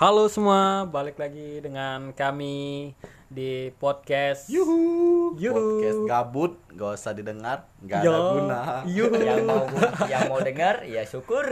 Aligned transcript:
Halo 0.00 0.32
semua, 0.32 0.88
balik 0.88 1.20
lagi 1.20 1.60
dengan 1.60 2.16
kami 2.16 2.96
di 3.28 3.68
podcast 3.76 4.48
Yuhu, 4.48 5.36
Yuhu. 5.36 5.52
podcast 5.60 6.00
gabut, 6.08 6.56
gak 6.72 6.96
usah 6.96 7.12
didengar, 7.12 7.68
gak 7.84 8.00
ada 8.00 8.08
Yo. 8.08 8.16
guna. 8.32 8.60
Yuhu. 8.88 9.20
yang 9.20 9.44
mau 9.44 9.68
yang 10.08 10.24
mau 10.32 10.40
dengar 10.40 10.88
ya 10.88 11.04
syukur 11.04 11.44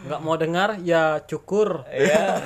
Nggak 0.00 0.20
mau 0.26 0.34
dengar 0.34 0.82
ya 0.82 1.22
cukur. 1.22 1.86
Iya. 1.86 2.40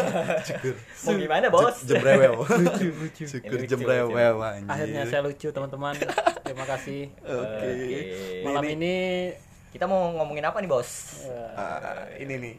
mau 1.08 1.12
gimana 1.16 1.48
bos 1.48 1.80
Je- 1.80 1.96
Jembrewel. 1.96 2.44
Lucu, 2.60 2.86
lucu. 2.92 3.24
Syukur 3.24 3.56
Lucu, 3.62 3.70
jembrewel 3.72 4.36
anjir. 4.42 4.68
Akhirnya 4.68 5.02
saya 5.08 5.24
lucu 5.24 5.48
teman-teman. 5.48 5.96
Terima 6.44 6.68
kasih. 6.68 7.08
Oke. 7.24 7.68
Oke. 7.72 8.00
Malam 8.42 8.64
ini 8.68 8.94
kita 9.74 9.84
mau 9.84 10.14
ngomongin 10.14 10.44
apa 10.44 10.58
nih 10.58 10.70
bos 10.70 10.90
eh, 11.24 11.50
Ah, 11.52 12.06
ini 12.14 12.34
nih. 12.38 12.54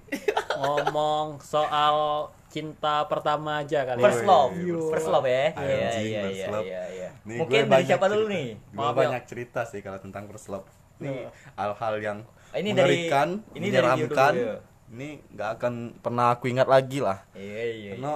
ngomong 0.53 1.39
soal 1.39 2.27
cinta 2.45 3.03
pertama 3.05 3.59
aja 3.61 3.83
kali. 3.85 3.99
first 3.99 4.21
ya. 4.21 4.27
love 4.27 4.53
Yo. 4.57 4.79
first 4.87 5.07
love 5.07 5.23
ya 5.25 5.55
iya 5.55 5.89
iya 5.95 6.21
iya 6.27 6.47
iya 6.61 6.83
iya 6.89 7.09
mungkin 7.25 7.61
dari 7.61 7.71
banyak 7.73 7.87
siapa 7.89 8.05
dulu 8.05 8.25
nih 8.27 8.47
Gue 8.69 8.75
Maaf, 8.77 8.93
banyak 8.93 9.23
cerita 9.25 9.63
sih 9.63 9.79
kalau 9.79 9.97
tentang 9.97 10.27
first 10.27 10.47
love. 10.47 10.67
Nih 10.97 11.27
hal-hal 11.53 11.95
yang 11.99 12.19
Ah, 12.47 12.57
ini 12.57 12.71
dari- 12.71 13.07
mengerikan, 13.07 13.27
ini 13.51 13.67
dari 13.67 13.83
Dio 13.85 14.07
menyeramkan. 14.07 14.33
ya. 14.33 14.55
Ini 14.85 15.07
nggak 15.29 15.49
akan 15.55 15.73
pernah 15.97 16.25
aku 16.29 16.45
ingat 16.47 16.67
lagi 16.67 16.99
lah. 16.99 17.19
iya 17.33 17.63
iya 17.69 17.91
Karena 17.93 18.13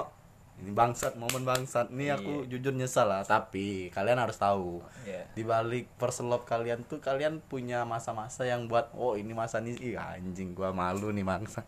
ini 0.60 0.70
bangsat, 0.76 1.16
momen 1.16 1.42
bangsat. 1.48 1.88
Nih 1.88 2.12
aku 2.12 2.44
jujur 2.44 2.76
nyesal 2.76 3.08
lah. 3.08 3.24
Tapi 3.24 3.88
kalian 3.90 4.20
harus 4.20 4.36
tahu. 4.36 4.84
Iya. 5.08 5.24
Di 5.32 5.42
balik 5.42 5.88
love 6.00 6.44
kalian 6.44 6.84
tuh 6.84 7.00
kalian 7.00 7.40
punya 7.40 7.88
masa-masa 7.88 8.44
yang 8.44 8.68
buat 8.68 8.92
oh 8.92 9.16
ini 9.16 9.32
masa 9.32 9.58
nih 9.58 9.80
ih 9.80 9.96
anjing 9.96 10.52
gua 10.52 10.70
malu 10.70 11.08
nih 11.10 11.24
bangsa. 11.24 11.64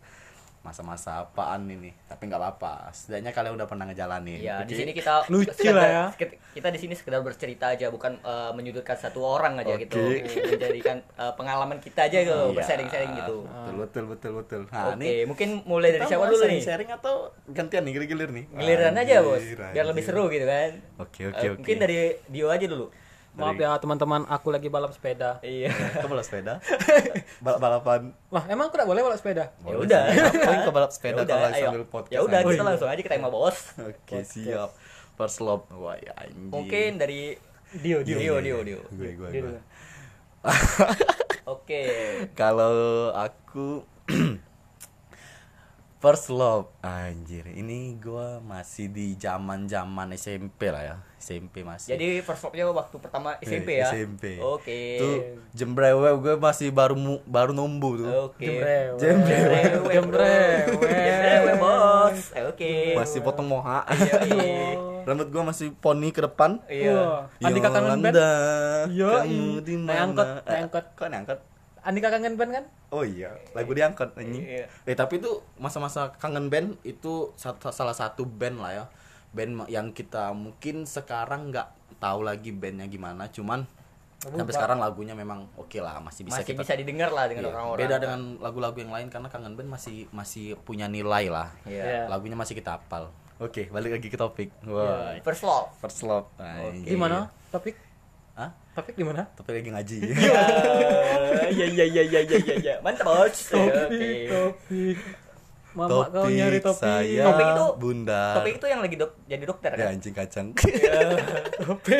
Masa-masa 0.63 1.21
apaan 1.21 1.67
ini? 1.67 1.91
Tapi 2.07 2.23
nggak 2.23 2.39
apa-apa. 2.39 2.87
Setidaknya 2.89 3.29
kalian 3.29 3.53
udah 3.53 3.67
pernah 3.67 3.83
ngejalanin. 3.83 4.39
Iya, 4.39 4.63
di 4.63 4.71
Oke? 4.71 4.79
sini 4.79 4.91
kita 4.91 5.13
Lucu 5.31 5.51
sekedar- 5.51 5.75
lah 5.75 5.87
ya. 5.87 6.05
Kita 6.49 6.67
di 6.69 6.79
sini 6.79 6.93
sekedar 6.93 7.19
bercerita 7.19 7.67
aja, 7.67 7.87
bukan 7.89 8.15
eh, 8.17 8.51
menyudutkan 8.51 8.95
satu 8.95 9.19
orang 9.19 9.59
aja 9.59 9.75
gitu. 9.75 9.99
Oke. 9.99 10.23
Menjadikan 10.55 11.03
eh, 11.03 11.33
pengalaman 11.35 11.77
kita 11.77 12.07
aja 12.07 12.17
gitu, 12.17 12.31
Iya. 12.31 12.55
bersharing-sharing 12.55 13.11
gitu. 13.13 13.37
Betul 13.43 13.75
betul 13.77 14.03
betul 14.07 14.31
betul. 14.39 14.61
Nah, 14.69 14.85
Oke, 14.89 14.97
nih 14.97 15.27
mungkin 15.27 15.49
mulai 15.63 15.91
dari 15.91 16.07
siapa 16.07 16.25
dulu 16.25 16.43
nih? 16.47 16.61
Sharing 16.63 16.89
atau 16.93 17.13
gantian 17.45 17.83
nih 17.83 17.93
gilir-gilir 17.93 18.29
nih? 18.31 18.45
Giliran 18.49 18.95
aja, 18.95 19.15
Bos. 19.19 19.37
Anjir, 19.37 19.59
Biar 19.69 19.85
lebih 19.85 19.99
anjir. 19.99 20.15
seru 20.15 20.23
gitu 20.31 20.45
kan. 20.47 20.71
Oke 20.97 21.21
oke 21.27 21.37
Eh, 21.37 21.49
oke. 21.51 21.59
Mungkin 21.59 21.77
dari 21.77 21.97
Dio 22.25 22.47
aja 22.47 22.63
dulu. 22.63 22.87
Maaf 23.33 23.57
ya 23.57 23.73
teman-teman, 23.81 24.29
aku 24.29 24.53
lagi 24.53 24.69
balap 24.69 24.93
sepeda. 24.93 25.41
Iya. 25.41 25.73
Kau 26.01 26.07
balap 26.07 26.21
sepeda? 26.21 26.61
Balap 27.45 27.59
balapan. 27.59 28.01
Wah, 28.29 28.45
emang 28.45 28.69
aku 28.69 28.77
tidak 28.77 28.87
boleh 28.87 29.01
balap 29.01 29.17
sepeda? 29.17 29.49
Ya 29.61 29.75
udah. 29.75 30.03
Ngapain 30.05 30.59
kau 30.61 30.71
balap 30.71 30.91
sepeda 30.95 31.17
Ya 31.17 31.25
kalau 31.25 31.41
lagi 31.43 31.57
ayo. 31.57 31.65
sambil 31.67 31.85
podcast? 31.89 32.13
Ya 32.13 32.19
udah, 32.21 32.39
kita 32.45 32.63
langsung 32.63 32.87
aja 32.87 33.01
ke 33.01 33.09
tema 33.09 33.27
bos. 33.27 33.57
Oke, 33.79 34.21
siap. 34.21 34.69
First 35.13 35.41
love. 35.41 35.65
Wah, 35.71 35.97
ya 35.97 36.13
anjing. 36.15 36.49
Mungkin 36.49 36.89
dari 36.95 37.33
Dio, 37.73 38.05
Dio, 38.05 38.17
Dio, 38.17 38.35
Dio, 38.37 38.57
Dio. 38.61 38.79
Gue 38.91 39.17
gue 39.17 39.29
Dio 39.29 39.41
gue. 39.41 39.41
dulu. 39.49 39.59
Oke. 41.47 41.81
Kalau 42.33 42.73
aku 43.11 43.81
First 46.03 46.27
love 46.29 46.67
anjir. 46.83 47.47
Ini 47.47 47.95
gua 47.95 48.43
masih 48.43 48.91
di 48.91 49.15
zaman-zaman 49.15 50.11
SMP 50.11 50.67
lah 50.67 50.83
ya. 50.83 50.95
SMP 51.15 51.63
masih. 51.63 51.95
Jadi 51.95 52.19
first 52.19 52.43
love-nya 52.43 52.67
waktu 52.67 52.99
pertama 52.99 53.39
SMP 53.39 53.69
Eh, 53.73 53.79
ya. 53.79 53.87
SMP. 53.87 54.35
Oke. 54.35 54.99
Tuh 54.99 55.15
jembrewe 55.55 56.11
gue 56.19 56.35
masih 56.35 56.67
baru 56.69 56.99
mu- 56.99 57.23
baru 57.23 57.55
numbu 57.55 57.95
tuh. 57.95 58.11
Oke. 58.27 58.43
Jembrewe. 58.43 58.99
Jembrewe. 58.99 59.59
Jembrewe. 59.87 60.51
Jembrewe, 60.75 61.51
bos. 61.55 62.19
Oke. 62.51 62.71
Masih 62.93 63.23
potong 63.23 63.47
moha. 63.47 63.87
Iya, 63.87 64.13
iya. 64.27 64.75
Rambut 65.07 65.31
gua 65.31 65.43
masih 65.45 65.71
poni 65.73 66.11
ke 66.11 66.19
depan. 66.19 66.59
Iya. 66.67 67.23
Wah, 67.31 67.47
Andika. 67.47 67.71
Yolanda, 67.71 68.31
Yo, 68.91 69.07
kamu 69.07 69.31
i. 69.31 69.63
di 69.63 69.73
Naik 69.73 69.87
mana? 69.87 70.03
angkot, 70.03 70.27
naik 70.43 70.59
angkot. 70.67 70.85
Kok 70.95 71.07
naik 71.07 71.19
angkot? 71.23 71.39
Andika 71.83 72.07
kangen 72.07 72.39
band 72.39 72.51
kan? 72.55 72.65
Oh 72.95 73.03
iya, 73.03 73.35
lagu 73.51 73.75
diangkut 73.75 74.15
anjing. 74.15 74.43
Iya. 74.43 74.65
Eh 74.87 74.95
tapi 74.95 75.19
itu 75.19 75.43
masa-masa 75.59 76.15
kangen 76.15 76.47
band 76.47 76.79
itu 76.87 77.35
satu, 77.35 77.75
salah 77.75 77.91
satu 77.91 78.23
band 78.23 78.63
lah 78.63 78.71
ya. 78.71 78.85
Band 79.35 79.67
yang 79.67 79.91
kita 79.91 80.31
mungkin 80.31 80.87
sekarang 80.87 81.51
nggak 81.51 81.99
tahu 81.99 82.23
lagi 82.23 82.55
bandnya 82.55 82.87
gimana, 82.87 83.27
cuman 83.27 83.67
sampai 84.23 84.55
sekarang 84.55 84.79
lagunya 84.79 85.11
memang 85.11 85.43
oke 85.59 85.75
lah, 85.83 85.99
masih 85.99 86.23
bisa 86.23 86.39
Masih 86.39 86.55
kita 86.55 86.63
bisa 86.63 86.73
didengar 86.79 87.11
lah 87.11 87.27
dengan 87.27 87.43
Iya, 87.43 87.51
orang-orang. 87.51 87.79
Beda 87.83 87.95
dengan 87.99 88.21
lagu-lagu 88.39 88.77
yang 88.79 88.93
lain 88.95 89.07
karena 89.11 89.27
kangen 89.27 89.59
band 89.59 89.67
masih 89.67 90.07
masih 90.15 90.55
punya 90.63 90.87
nilai 90.87 91.27
lah. 91.27 91.51
Iya. 91.67 92.07
Lagunya 92.07 92.39
masih 92.39 92.55
kita 92.55 92.79
hafal. 92.79 93.11
Oke, 93.43 93.67
balik 93.67 93.99
lagi 93.99 94.07
ke 94.07 94.15
topik. 94.15 94.55
Wah, 94.63 95.19
First 95.19 95.43
love. 95.43 95.67
first 95.83 95.99
love. 96.07 96.31
anjing. 96.39 96.87
Di 96.87 96.95
mana? 96.95 97.27
Topik? 97.51 97.75
Hah? 98.33 98.49
Topik 98.73 98.95
di 98.95 99.05
mana? 99.05 99.29
Topik 99.31 99.53
lagi 99.53 99.69
ngaji. 99.69 99.97
Iya 101.53 101.65
iya 101.69 101.85
iya 101.85 102.01
iya 102.03 102.21
iya 102.23 102.37
iya 102.39 102.55
iya. 102.57 102.73
Mantap, 102.79 103.05
Bos. 103.05 103.37
Oke. 103.53 104.09
Topik. 104.25 104.97
Mama 105.73 106.05
kau 106.07 106.25
nyari 106.27 106.57
topik. 106.59 106.77
saya 106.79 107.25
Topik 107.27 107.45
itu- 107.47 107.73
bunda. 107.79 108.23
Topik 108.33 108.53
itu 108.57 108.65
yang 108.67 108.77
lagi 108.79 108.95
dok 108.95 109.11
jadi 109.23 109.43
dokter 109.43 109.69
ya 109.71 109.77
kan? 109.79 109.89
anjing 109.91 110.13
kacang. 110.13 110.47
Topi. 111.63 111.97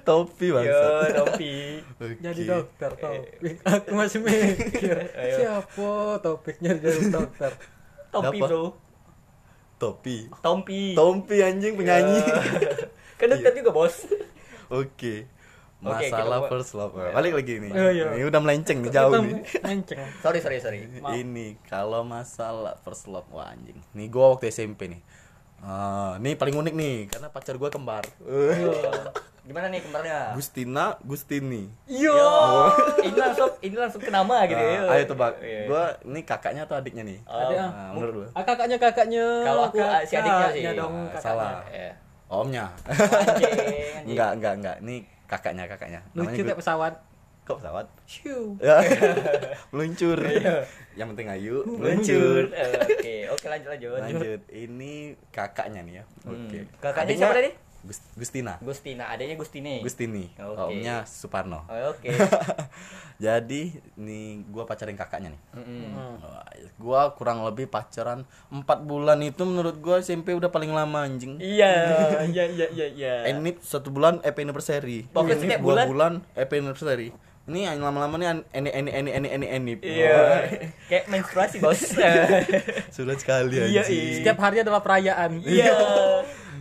Topi 0.00 0.46
Iya, 0.46 0.54
bangsa. 0.54 0.86
topik. 1.16 1.78
Oke. 1.96 2.14
Jadi 2.20 2.42
dokter 2.44 2.90
topik. 2.92 3.54
Aku 3.60 3.92
masih 3.92 4.18
mikir. 4.20 4.96
Siapa 5.12 5.90
topiknya 6.18 6.72
jadi 6.74 7.00
dokter? 7.08 7.50
Topi? 8.08 8.38
Bro. 8.40 8.64
Topi. 9.78 10.16
Tompi. 10.38 10.82
Tompi 10.92 11.36
anjing 11.38 11.74
penyanyi. 11.74 12.18
Kan 13.14 13.26
dokter 13.28 13.52
juga, 13.52 13.70
Bos. 13.72 13.94
Oke. 14.68 15.26
Oke, 15.26 15.26
Masalah 15.78 16.42
kita- 16.42 16.50
first 16.50 16.74
love. 16.74 16.90
Balik 16.90 17.32
lagi 17.38 17.54
nih. 17.62 17.70
Oh, 17.70 17.90
iya. 17.90 18.06
Ini 18.18 18.24
udah 18.26 18.40
melenceng 18.42 18.78
nih 18.82 18.90
jauh 18.90 19.14
nih. 19.14 19.34
Menceng. 19.62 19.98
Sorry, 20.24 20.38
sorry, 20.42 20.58
sorry. 20.58 20.80
Ini 20.90 21.54
kalau 21.64 22.02
masalah 22.02 22.74
first 22.82 23.06
love 23.06 23.30
wah 23.30 23.54
anjing. 23.54 23.78
Nih 23.94 24.10
gua 24.10 24.34
waktu 24.34 24.50
SMP 24.50 24.90
nih. 24.90 25.00
Ah, 25.58 26.18
nih 26.18 26.34
paling 26.34 26.54
unik 26.54 26.74
nih 26.74 26.96
karena 27.10 27.30
pacar 27.30 27.54
gua 27.54 27.70
kembar. 27.70 28.02
Gimana 29.48 29.72
nih 29.72 29.80
kembarnya? 29.80 30.36
Gustina, 30.36 31.00
Gustini. 31.00 31.72
Yo. 31.88 32.12
Yo, 32.12 32.32
ini 33.00 33.16
langsung 33.16 33.48
ini 33.64 33.76
langsung 33.78 34.02
ke 34.02 34.12
nama 34.12 34.44
gitu 34.44 34.60
ya. 34.60 34.82
Ah, 34.84 34.92
ayo 34.92 35.04
tebak. 35.08 35.34
Iya. 35.40 35.62
Gua 35.64 35.82
ini 36.04 36.20
kakaknya 36.20 36.62
atau 36.66 36.76
adiknya 36.76 37.06
nih? 37.06 37.18
Oh, 37.24 37.38
Ada. 37.38 37.56
Nah, 37.56 37.90
menurut 37.96 38.12
lu? 38.12 38.26
Ah, 38.34 38.44
kakaknya 38.44 38.76
kakaknya. 38.76 39.26
Kalau 39.46 39.62
aku, 39.70 39.78
si 40.04 40.14
adiknya 40.14 40.48
sih. 40.52 40.62
dong 40.74 40.94
kakaknya. 41.08 41.22
salah. 41.22 41.50
Iya. 41.70 41.90
Omnya. 42.28 42.66
Anjing, 42.84 43.56
anjing. 43.56 44.04
enggak, 44.04 44.30
enggak, 44.36 44.54
enggak. 44.60 44.76
Ini 44.84 44.96
kakaknya, 45.28 45.68
kakaknya. 45.68 46.00
Lucu 46.16 46.40
kayak 46.42 46.58
pesawat. 46.58 46.94
Kok 47.44 47.64
pesawat? 47.64 47.86
Shoo. 48.04 48.56
Ya. 48.60 48.80
meluncur. 49.72 50.20
Yang 50.96 51.08
penting 51.14 51.28
ayu, 51.32 51.56
Meluncur. 51.64 52.52
Oke, 52.52 53.14
oke 53.32 53.46
lanjut 53.48 53.68
lanjut. 53.72 54.00
Lanjut. 54.00 54.40
Ini 54.48 55.16
kakaknya 55.32 55.80
nih 55.84 55.94
ya. 56.00 56.04
Oke. 56.28 56.58
Hmm. 56.60 56.68
Kakaknya 56.80 57.04
Adiknya 57.08 57.24
siapa 57.24 57.36
tadi? 57.40 57.50
Gus- 57.80 58.02
Gustina. 58.12 58.58
Gustina, 58.58 59.06
adanya 59.06 59.34
Gustini. 59.34 59.80
Gustini. 59.80 60.28
Oke. 60.34 60.74
Omnya 60.74 61.02
Suparno. 61.02 61.62
Oh, 61.64 61.90
Oke. 61.90 62.10
Jadi 63.18 63.70
nih 63.94 64.46
gua 64.46 64.62
pacarin 64.62 64.94
kakaknya 64.94 65.30
nih. 65.30 65.40
Mm-mm. 65.52 65.90
Wah, 66.18 66.46
Gua 66.76 67.00
kurang 67.12 67.42
lebih 67.42 67.66
pacaran 67.66 68.22
4 68.48 68.62
bulan 68.80 69.18
itu 69.20 69.42
menurut 69.42 69.74
gua 69.76 69.98
SMP 69.98 70.30
udah 70.30 70.48
paling 70.48 70.70
lama 70.70 71.02
anjing. 71.02 71.38
Iya, 71.38 71.70
iya, 72.30 72.44
iya, 72.46 72.66
iya, 72.68 72.86
iya. 72.88 73.14
Enip 73.28 73.58
satu 73.60 73.88
bulan 73.88 74.22
EP 74.22 74.36
anniversary. 74.36 75.06
Pokoknya 75.08 75.36
setiap 75.36 75.60
bulan. 75.60 75.84
bulan 75.84 76.12
EP 76.34 76.50
anniversary. 76.52 77.10
Ini 77.48 77.64
yang 77.66 77.80
lama-lama 77.80 78.14
nih 78.14 78.28
eni 78.52 78.70
eni 78.70 78.90
eni 78.92 79.10
eni 79.10 79.28
eni 79.32 79.46
enip. 79.48 79.78
Iya. 79.80 80.44
Kayak 80.84 81.04
menstruasi, 81.08 81.56
Bos. 81.58 81.80
Sulit 82.94 83.18
sekali 83.18 83.56
Iya, 83.56 83.80
anjing. 83.82 83.88
iya. 83.88 84.16
Setiap 84.20 84.38
hari 84.38 84.60
adalah 84.60 84.84
perayaan. 84.84 85.40
Iya. 85.40 85.72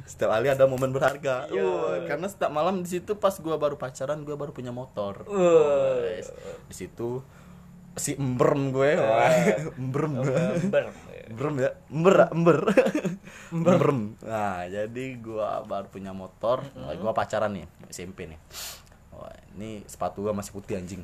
Setiap 0.08 0.32
kali 0.32 0.48
ada 0.48 0.64
momen 0.72 0.96
berharga. 0.96 1.52
Iya. 1.52 1.68
Uh, 1.68 1.96
karena 2.08 2.32
setiap 2.32 2.48
malam 2.48 2.80
di 2.80 2.88
situ 2.88 3.20
pas 3.20 3.36
gua 3.44 3.60
baru 3.60 3.76
pacaran, 3.76 4.24
gua 4.24 4.40
baru 4.40 4.56
punya 4.56 4.72
motor. 4.72 5.28
Uh. 5.28 6.00
Guys, 6.00 6.32
Di 6.72 6.76
situ 6.76 7.20
si 7.98 8.16
embrem 8.16 8.72
gue. 8.72 8.96
Wah, 8.96 9.28
embrem. 9.82 10.12
Ber. 10.72 10.86
Embrem 11.28 11.56
ya. 11.60 11.70
Ember, 11.92 12.16
ember. 12.32 12.58
Embrem. 13.52 14.16
Nah, 14.24 14.64
jadi 14.72 15.06
gua 15.20 15.60
baru 15.68 15.92
punya 15.92 16.16
motor, 16.16 16.64
gua 17.04 17.12
pacaran 17.12 17.52
nih 17.52 17.68
SMP 17.92 18.32
nih. 18.32 18.40
Wah, 19.12 19.36
ini 19.60 19.84
sepatu 19.84 20.24
gua 20.24 20.32
masih 20.32 20.56
putih 20.56 20.80
anjing. 20.80 21.04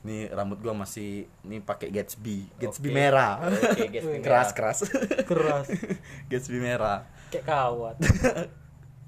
Nih 0.00 0.30
rambut 0.30 0.58
gua 0.58 0.72
masih 0.72 1.26
ini 1.42 1.58
pakai 1.58 1.90
Gatsby, 1.90 2.46
Gatsby 2.56 2.88
Oke. 2.88 2.94
merah. 2.94 3.42
Oke, 3.42 3.86
Gatsby 3.88 4.18
keras 4.18 4.50
merah. 4.50 4.54
keras. 4.54 4.78
Keras. 5.24 5.66
Gatsby 6.30 6.58
merah. 6.58 7.06
Kayak 7.28 7.44
kawat. 7.44 7.96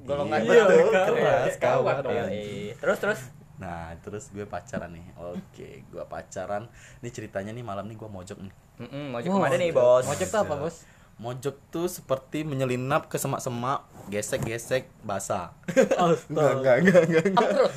Golongan 0.00 0.40
Iya, 0.40 0.64
keras, 1.06 1.54
kawan. 1.56 1.94
Iya, 2.02 2.24
iya. 2.32 2.74
Terus 2.74 2.98
terus. 2.98 3.20
Nah, 3.56 3.92
terus 4.00 4.28
gue 4.28 4.44
pacaran 4.44 4.88
nih. 4.90 5.04
Oke, 5.14 5.84
gue 5.84 6.04
pacaran. 6.04 6.64
Ini 6.98 7.08
ceritanya 7.10 7.52
nih 7.52 7.60
malam 7.60 7.84
nih 7.84 7.94
gue 7.94 8.08
mojok 8.08 8.38
nih. 8.40 8.52
Mm-mm, 8.80 9.04
mau 9.10 9.20
ke 9.20 9.28
mana 9.28 9.54
nih, 9.54 9.70
Bos? 9.70 10.08
Mojok 10.08 10.26
tuh 10.26 10.40
apa, 10.40 10.54
Bos? 10.58 10.76
mojok 11.16 11.52
tuh 11.68 11.84
seperti 11.84 12.42
menyelinap 12.42 13.04
ke 13.04 13.20
semak-semak 13.20 13.84
gesek-gesek 14.08 14.88
basah 15.04 15.52
Astaga. 15.92 16.56
enggak 16.56 16.76
enggak 16.80 17.02
enggak 17.04 17.24
Emprut. 17.28 17.72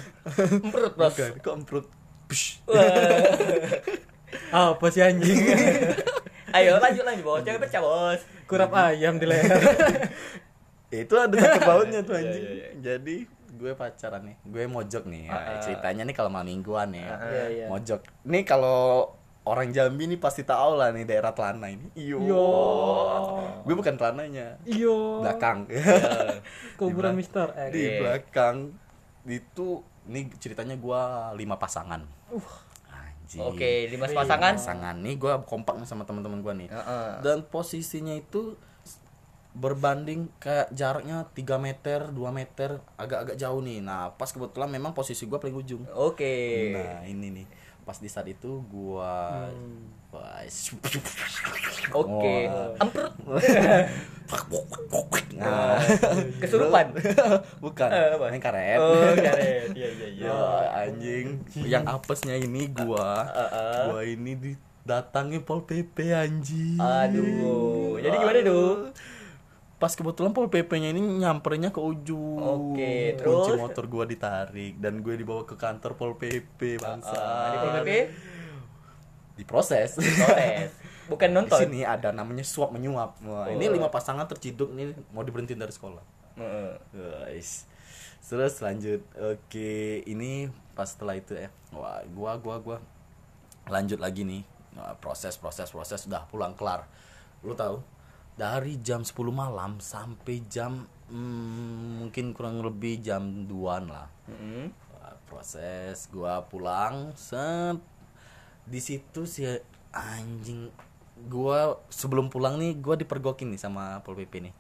Emprut, 0.64 0.94
Bos. 0.96 1.12
bukan 1.12 1.32
kok 1.38 1.54
emprut 1.54 1.86
Psh. 2.34 2.66
Apa 4.52 4.86
sih 4.90 5.02
anjing? 5.02 5.38
Ayo 6.58 6.78
lanjut 6.78 7.02
lanjut, 7.02 7.22
Bos. 7.24 7.42
Jangan 7.42 7.62
pecah, 7.62 7.82
Bos. 7.82 8.22
Kurap 8.46 8.74
ayam 8.74 9.18
di 9.18 9.26
leher. 9.26 9.54
itu 10.94 11.14
ada 11.18 11.34
satu 11.34 11.60
bautnya 11.64 12.06
tuh 12.06 12.14
Iya, 12.14 12.22
anjing 12.22 12.44
iya, 12.44 12.54
iya. 12.54 12.70
jadi 12.78 13.16
gue 13.50 13.72
pacaran 13.74 14.30
nih 14.30 14.38
gue 14.46 14.64
mojok 14.70 15.10
nih 15.10 15.26
Ah, 15.26 15.34
ah. 15.34 15.58
ceritanya 15.58 16.06
nih 16.06 16.14
kalau 16.14 16.30
malam 16.30 16.46
mingguan 16.46 16.94
nih 16.94 17.02
Iya, 17.02 17.46
iya. 17.50 17.66
mojok 17.66 18.06
nih 18.30 18.46
kalau 18.46 19.10
orang 19.42 19.74
Jambi 19.74 20.06
nih 20.06 20.22
pasti 20.22 20.46
tahu 20.46 20.78
lah 20.78 20.94
nih 20.94 21.10
daerah 21.10 21.34
Telana 21.34 21.66
ini 21.66 21.90
iyo 21.98 22.22
Yo. 22.22 22.46
gue 23.66 23.74
bukan 23.74 23.98
Telananya 23.98 24.62
Iyo. 24.70 25.26
belakang 25.26 25.66
Kuburan 26.78 27.18
Mister 27.18 27.50
X. 27.50 27.74
di 27.74 27.82
Iya. 27.82 27.98
belakang 27.98 28.56
itu 29.26 29.82
nih 30.06 30.28
ceritanya 30.38 30.76
gua 30.76 31.32
lima 31.34 31.56
pasangan 31.56 32.04
Anjing. 32.92 33.40
Oke, 33.40 33.88
lima 33.88 34.06
Wih. 34.06 34.16
pasangan. 34.20 34.54
pasangan 34.60 34.96
nih 35.00 35.16
gua 35.16 35.40
kompak 35.48 35.80
nih 35.80 35.88
sama 35.88 36.04
teman-teman 36.04 36.44
gua 36.44 36.54
nih 36.54 36.68
Heeh. 36.68 37.24
dan 37.24 37.42
posisinya 37.48 38.14
itu 38.14 38.60
berbanding 39.54 40.34
kayak 40.42 40.74
jaraknya 40.74 41.30
3 41.30 41.62
meter 41.62 42.10
2 42.10 42.20
meter 42.34 42.82
agak-agak 42.98 43.38
jauh 43.38 43.62
nih 43.62 43.86
nah 43.86 44.10
pas 44.18 44.26
kebetulan 44.26 44.66
memang 44.66 44.98
posisi 44.98 45.30
gua 45.30 45.38
paling 45.38 45.54
ujung 45.54 45.86
Oke. 45.94 46.74
nah 46.74 47.06
ini 47.06 47.30
nih 47.30 47.46
pas 47.84 47.98
di 48.00 48.08
saat 48.08 48.28
itu 48.28 48.64
gua 48.68 49.48
Hmm. 49.52 49.92
Oke. 51.94 52.38
Emprut. 52.78 53.14
nah, 55.34 55.82
Kesurupan. 56.38 56.94
bukan 57.66 57.90
Eh, 57.90 58.14
main 58.22 58.38
karet 58.38 58.78
Oh, 58.78 59.14
karet. 59.18 59.74
Iya, 59.74 59.88
iya, 59.90 60.08
iya. 60.14 60.28
Ya, 60.30 60.38
anjing. 60.86 61.28
Yang 61.66 61.84
apesnya 61.90 62.36
ini 62.38 62.70
gua. 62.70 63.26
Heeh. 63.26 63.82
Gua 63.90 64.02
ini 64.06 64.32
didatangi 64.38 65.42
Pol 65.42 65.66
PP 65.66 66.14
anjing. 66.14 66.78
Aduh. 66.78 67.98
Jadi 67.98 68.16
gimana 68.16 68.40
tuh? 68.46 68.94
Pas 69.84 69.92
kebetulan 69.92 70.32
Pol 70.32 70.48
PP-nya 70.48 70.96
ini 70.96 71.20
nyampernya 71.20 71.76
ke 71.76 71.84
ujung. 71.84 72.40
Oke, 72.40 73.20
Kunci 73.20 73.52
terus? 73.52 73.60
motor 73.60 73.84
gua 73.92 74.08
ditarik 74.08 74.80
dan 74.80 75.04
gue 75.04 75.12
dibawa 75.12 75.44
ke 75.44 75.60
kantor 75.60 76.00
Pol 76.00 76.16
PP 76.16 76.80
bangsa. 76.80 77.12
Ah, 77.12 77.52
di 77.52 77.58
Pol 77.60 77.72
PP 77.84 77.90
Diproses. 79.36 80.00
proses. 80.00 80.70
Bukan 81.12 81.30
Di 81.30 81.36
nonton. 81.36 81.60
sini 81.60 81.84
ada 81.84 82.16
namanya 82.16 82.48
suap 82.48 82.72
menyuap. 82.72 83.20
Wah, 83.28 83.52
ini 83.52 83.68
Oh. 83.68 83.76
lima 83.76 83.92
pasangan 83.92 84.24
terciduk 84.24 84.72
nih 84.72 84.96
mau 85.12 85.20
diberhentiin 85.20 85.60
dari 85.60 85.76
sekolah. 85.76 86.00
Guys. 86.96 87.68
Terus 88.24 88.64
lanjut. 88.64 89.04
Oke, 89.20 90.00
ini 90.08 90.48
pas 90.72 90.88
setelah 90.88 91.20
itu 91.20 91.36
ya. 91.36 91.52
Wah, 91.76 92.00
gua 92.08 92.40
gua 92.40 92.56
gua 92.64 92.78
lanjut 93.68 94.00
lagi 94.00 94.24
nih. 94.24 94.48
Nah, 94.74 94.96
proses 94.96 95.36
proses 95.36 95.68
proses 95.68 96.00
sudah 96.00 96.24
pulang 96.32 96.56
kelar. 96.56 96.88
Lu 97.44 97.52
tahu? 97.52 97.84
Dari 98.34 98.80
jam 98.80 99.02
10 99.02 99.14
malam 99.30 99.78
sampai 99.78 100.42
jam 100.48 100.82
hmm, 101.08 102.02
mungkin 102.02 102.34
kurang 102.34 102.60
lebih 102.60 102.98
jam 103.00 103.22
2-an 103.46 103.86
lah. 103.86 104.08
Heeh. 104.26 104.74
Wah, 104.92 105.14
proses 105.24 106.10
gua 106.10 106.42
pulang 106.44 107.14
set 107.14 107.78
di 108.64 108.80
situ 108.80 109.28
si 109.28 109.44
anjing 109.92 110.72
gua 111.24 111.78
sebelum 111.88 112.28
pulang 112.28 112.56
nih 112.56 112.74
gua 112.76 112.96
dipergokin 112.96 113.52
nih 113.52 113.60
sama 113.60 114.00
pol 114.00 114.16
pp 114.16 114.40
nih 114.42 114.56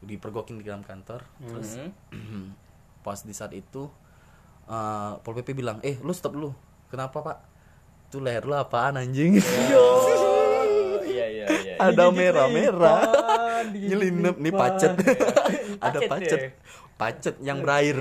dipergokin 0.00 0.56
di 0.56 0.64
dalam 0.64 0.80
kantor 0.80 1.26
terus 1.42 1.76
Mhm. 2.14 2.54
pas 3.04 3.18
di 3.18 3.34
saat 3.34 3.50
itu 3.52 3.90
eh, 4.64 5.12
pol 5.18 5.34
pp 5.34 5.50
bilang 5.52 5.82
eh 5.82 5.98
lu 5.98 6.14
stop 6.14 6.32
lu 6.32 6.54
kenapa 6.86 7.20
pak 7.20 7.38
tuh 8.08 8.22
leher 8.22 8.46
lu 8.46 8.54
apaan 8.54 8.96
anjing 8.96 9.34
Oh, 9.74 10.13
iya 11.74 11.82
iya 11.82 11.90
iya. 11.90 11.94
ada 11.98 12.04
merah 12.14 12.46
merah 12.48 13.00
lipan, 13.02 13.64
digigit 13.74 13.90
nyelinep 13.90 14.36
nih 14.38 14.52
pacet 14.62 14.92
ada 15.82 15.98
Pacet 15.98 16.10
pacet 16.10 16.38
ya? 16.38 16.50
pacet 16.94 17.34
yang 17.42 17.58
berair 17.58 17.98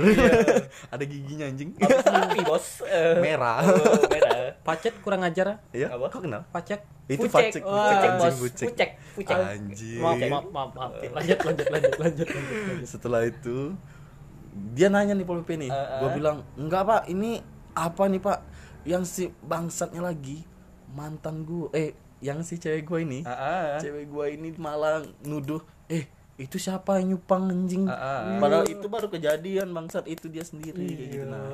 ada 0.93 1.03
giginya 1.03 1.49
anjing 1.49 1.73
mimpi, 1.73 2.39
Bos. 2.45 2.85
Merah 3.25 3.65
oh, 3.65 4.05
merah. 4.05 4.53
Pacet 4.61 4.93
kurang 5.01 5.25
ajar. 5.25 5.57
ya 5.73 5.89
Apa? 5.89 6.13
kok 6.13 6.21
kenal 6.21 6.45
Pacet. 6.53 6.85
itu 7.09 7.25
Wah, 7.27 7.41
fucek 7.41 7.61
Bos. 8.21 8.35
Fucek, 8.37 8.89
fucek. 9.17 9.33
anjing 9.33 9.97
Maaf, 9.97 10.21
maaf, 10.29 10.45
maaf, 10.53 10.69
maaf. 10.77 10.91
Lanjut, 11.01 11.39
lanjut, 11.41 11.67
lanjut, 11.73 11.93
lanjut, 11.99 12.27
lanjut. 12.29 12.85
setelah 12.85 13.25
itu 13.25 13.73
dia 14.77 14.87
nanya 14.93 15.17
nih 15.17 15.25
Pol 15.25 15.41
PP 15.41 15.65
nih 15.65 15.69
Eh, 15.73 15.75
eh. 15.75 15.99
gue 15.99 16.09
bilang 16.21 16.45
enggak 16.53 16.85
pak 16.85 17.01
ini 17.09 17.41
apa 17.73 18.03
nih 18.05 18.21
pak 18.21 18.39
yang 18.85 19.03
si 19.03 19.33
bangsatnya 19.41 20.05
lagi 20.05 20.45
mantan 20.93 21.41
gue 21.41 21.73
eh 21.73 21.97
yang 22.23 22.39
si 22.41 22.55
cewek 22.55 22.81
gue 22.81 22.99
ini 23.01 23.19
Heeh. 23.21 23.77
cewek 23.77 24.05
gue 24.07 24.25
ini 24.31 24.49
malah 24.55 24.97
nuduh 25.21 25.59
eh 25.85 26.07
itu 26.33 26.57
siapa 26.57 26.97
yang 26.97 27.13
nyupang 27.13 27.45
anjing 27.45 27.85
ah. 27.85 28.39
padahal 28.39 28.65
itu 28.65 28.87
baru 28.87 29.05
kejadian 29.07 29.69
bangsat 29.69 30.07
itu 30.07 30.25
dia 30.27 30.41
sendiri 30.41 30.81
kayak 30.81 31.09
gitu 31.11 31.15
Iya. 31.19 31.29
nah 31.29 31.45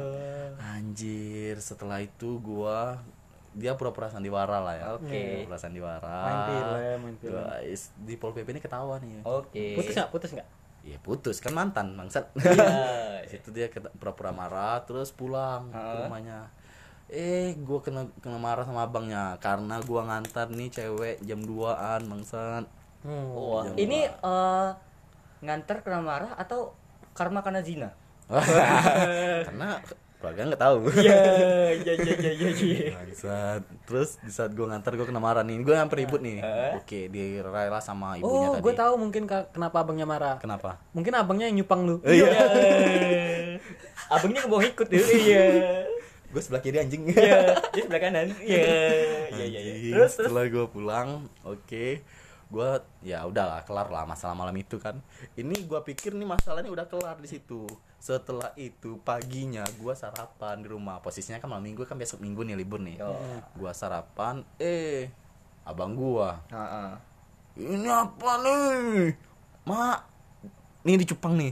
anjir 0.72 1.60
setelah 1.60 2.00
itu 2.00 2.40
gua 2.40 3.02
dia 3.52 3.74
pura-pura 3.74 4.08
sandiwara 4.08 4.62
lah 4.62 4.76
ya 4.76 4.86
Oke. 4.96 5.44
pura 5.44 5.58
sandiwara 5.58 6.22
Main 6.22 6.40
film, 6.46 6.98
main 7.04 7.16
film. 7.18 7.34
guys 7.36 7.92
di 7.98 8.14
pol 8.16 8.32
pp 8.32 8.48
ini 8.48 8.62
ketawa 8.62 8.96
nih 9.00 9.26
Oke. 9.26 9.74
Putus 9.76 9.92
nggak? 9.92 10.10
Putus 10.10 10.32
nggak? 10.32 10.48
Iya 10.80 10.98
putus 10.98 11.44
kan 11.44 11.52
mantan 11.52 11.92
bangsat. 11.92 12.32
Iya. 12.40 12.72
Situ 13.30 13.52
dia 13.52 13.68
pura-pura 14.00 14.32
marah 14.32 14.80
terus 14.82 15.12
pulang 15.12 15.68
ke 15.68 15.76
Heeh. 15.76 16.08
rumahnya. 16.08 16.48
Eh, 17.10 17.58
gua 17.66 17.82
kena 17.82 18.06
kena 18.22 18.38
marah 18.38 18.62
sama 18.62 18.86
abangnya 18.86 19.34
karena 19.42 19.82
gua 19.82 20.06
ngantar 20.06 20.54
nih 20.54 20.70
cewek 20.70 21.18
jam 21.26 21.42
2-an 21.42 22.06
bangsat. 22.06 22.70
Hmm. 23.02 23.34
Wah, 23.34 23.66
Jam 23.66 23.74
ini 23.76 24.06
eh, 24.06 24.70
ngantar 25.42 25.82
kena 25.82 26.06
marah 26.06 26.38
atau 26.38 26.78
karma 27.18 27.42
karena 27.42 27.66
zina? 27.66 27.90
karena 29.50 29.82
keluarga 30.22 30.42
nggak 30.54 30.62
tahu. 30.62 30.78
Iya, 31.02 31.22
iya, 31.82 31.94
iya, 31.98 32.14
iya, 32.14 32.32
iya, 32.38 32.50
iya. 32.54 32.90
Bangsat. 32.94 33.62
Terus 33.90 34.22
di 34.22 34.30
saat 34.30 34.54
gua 34.54 34.70
ngantar 34.70 34.94
gua 34.94 35.10
kena 35.10 35.18
marah 35.18 35.42
nih. 35.42 35.66
Gua 35.66 35.82
sampai 35.82 36.06
ribut 36.06 36.22
nih. 36.22 36.46
Heeh. 36.46 36.72
Oke, 36.78 37.00
direla 37.10 37.82
sama 37.82 38.22
ibunya 38.22 38.54
Oh, 38.54 38.54
tadi. 38.54 38.64
gue 38.70 38.74
tahu 38.78 38.94
mungkin 39.02 39.26
kenapa 39.26 39.82
abangnya 39.82 40.06
marah. 40.06 40.38
Kenapa? 40.38 40.78
Mungkin 40.94 41.18
abangnya 41.18 41.50
yang 41.50 41.58
nyupang 41.58 41.90
lu. 41.90 41.98
Iya. 42.06 42.30
Abangnya 44.14 44.42
mau 44.46 44.62
ikut 44.62 44.86
dulu. 44.86 45.10
Iya. 45.10 45.46
Gue 46.30 46.42
sebelah 46.46 46.62
kiri 46.62 46.78
anjing. 46.78 47.10
Iya, 47.10 47.58
dia 47.74 47.82
sebelah 47.86 48.02
kanan. 48.02 48.28
Iya, 48.42 48.62
iya, 49.34 49.46
iya. 49.46 49.46
iya. 49.46 49.60
Anjing, 49.74 49.94
Terus, 49.98 50.12
setelah 50.18 50.46
gue 50.46 50.66
pulang 50.70 51.26
oke 51.42 51.86
gue 52.50 52.70
ya 53.06 53.22
udahlah 53.30 53.62
kelar 53.62 53.94
lah 53.94 54.10
masalah 54.10 54.34
malam 54.34 54.58
itu 54.58 54.82
kan 54.82 54.98
ini 55.38 55.70
gue 55.70 55.80
pikir 55.86 56.18
nih 56.18 56.26
masalahnya 56.26 56.74
udah 56.74 56.90
kelar 56.90 57.22
di 57.22 57.30
situ 57.30 57.70
setelah 58.02 58.50
itu 58.58 58.98
paginya 59.06 59.62
gue 59.78 59.94
sarapan 59.94 60.58
di 60.66 60.74
rumah 60.74 60.98
posisinya 60.98 61.38
kan 61.38 61.46
malam 61.46 61.70
minggu 61.70 61.86
kan 61.86 61.94
besok 61.94 62.26
minggu 62.26 62.42
nih 62.42 62.58
libur 62.58 62.82
nih 62.82 62.98
Yo. 62.98 63.14
gue 63.54 63.72
sarapan 63.78 64.42
eh 64.58 65.14
abang 65.62 65.94
gue 65.94 66.30
ini 67.62 67.86
apa 67.86 68.32
nih 68.42 69.14
mak 69.70 70.00
nih 70.80 70.96
dicupang 70.96 71.36
nih. 71.36 71.52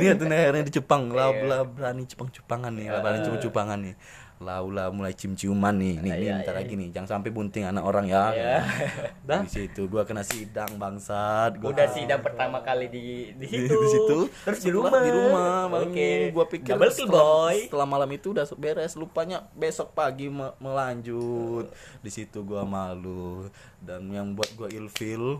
Lihat 0.00 0.16
tuh 0.16 0.26
akhirnya 0.26 0.64
dicupang 0.64 1.12
lah 1.12 1.28
Iya. 1.28 1.44
lah 1.44 1.60
berani 1.68 2.08
cupang 2.08 2.28
cupangan 2.32 2.72
nih. 2.72 2.86
Berani 2.88 3.18
cupang 3.20 3.42
cupangan 3.42 3.78
nih. 3.80 3.96
Laulah 4.42 4.90
mulai 4.90 5.14
cium 5.14 5.38
ciuman 5.38 5.70
nih. 5.78 6.02
Nih, 6.02 6.10
nih 6.10 6.12
Iya, 6.18 6.32
bentar 6.42 6.54
iya. 6.58 6.60
lagi 6.66 6.74
nih. 6.74 6.88
Jangan 6.90 7.08
sampai 7.14 7.30
bunting 7.30 7.62
anak 7.62 7.84
orang 7.86 8.10
ya. 8.10 8.34
Di 9.46 9.46
situ 9.46 9.86
gua 9.86 10.02
kena 10.02 10.26
sidang 10.26 10.82
bangsat. 10.82 11.62
Gua 11.62 11.70
Udah 11.70 11.86
sidang 11.86 12.26
pertama 12.26 12.58
kali 12.58 12.90
di 12.90 13.30
di 13.38 13.46
di, 13.46 13.46
situ. 13.46 13.70
di 13.70 13.86
situ. 13.86 14.18
Terus 14.42 14.58
di 14.66 14.70
rumah. 14.74 14.98
di 14.98 15.12
rumah 15.14 15.70
Oke. 15.78 16.34
gua 16.34 16.50
pikir 16.50 16.74
setelah, 16.90 17.22
boy. 17.54 17.70
setelah 17.70 17.86
malam 17.86 18.10
itu 18.10 18.34
udah 18.34 18.42
beres. 18.58 18.98
Lupanya 18.98 19.46
besok 19.54 19.94
pagi 19.94 20.26
me- 20.26 20.58
melanjut. 20.58 21.70
Di 22.02 22.10
situ 22.10 22.42
gua 22.42 22.66
malu. 22.66 23.46
Dan 23.78 24.10
yang 24.10 24.34
buat 24.34 24.50
gua 24.58 24.66
ilfil 24.66 25.38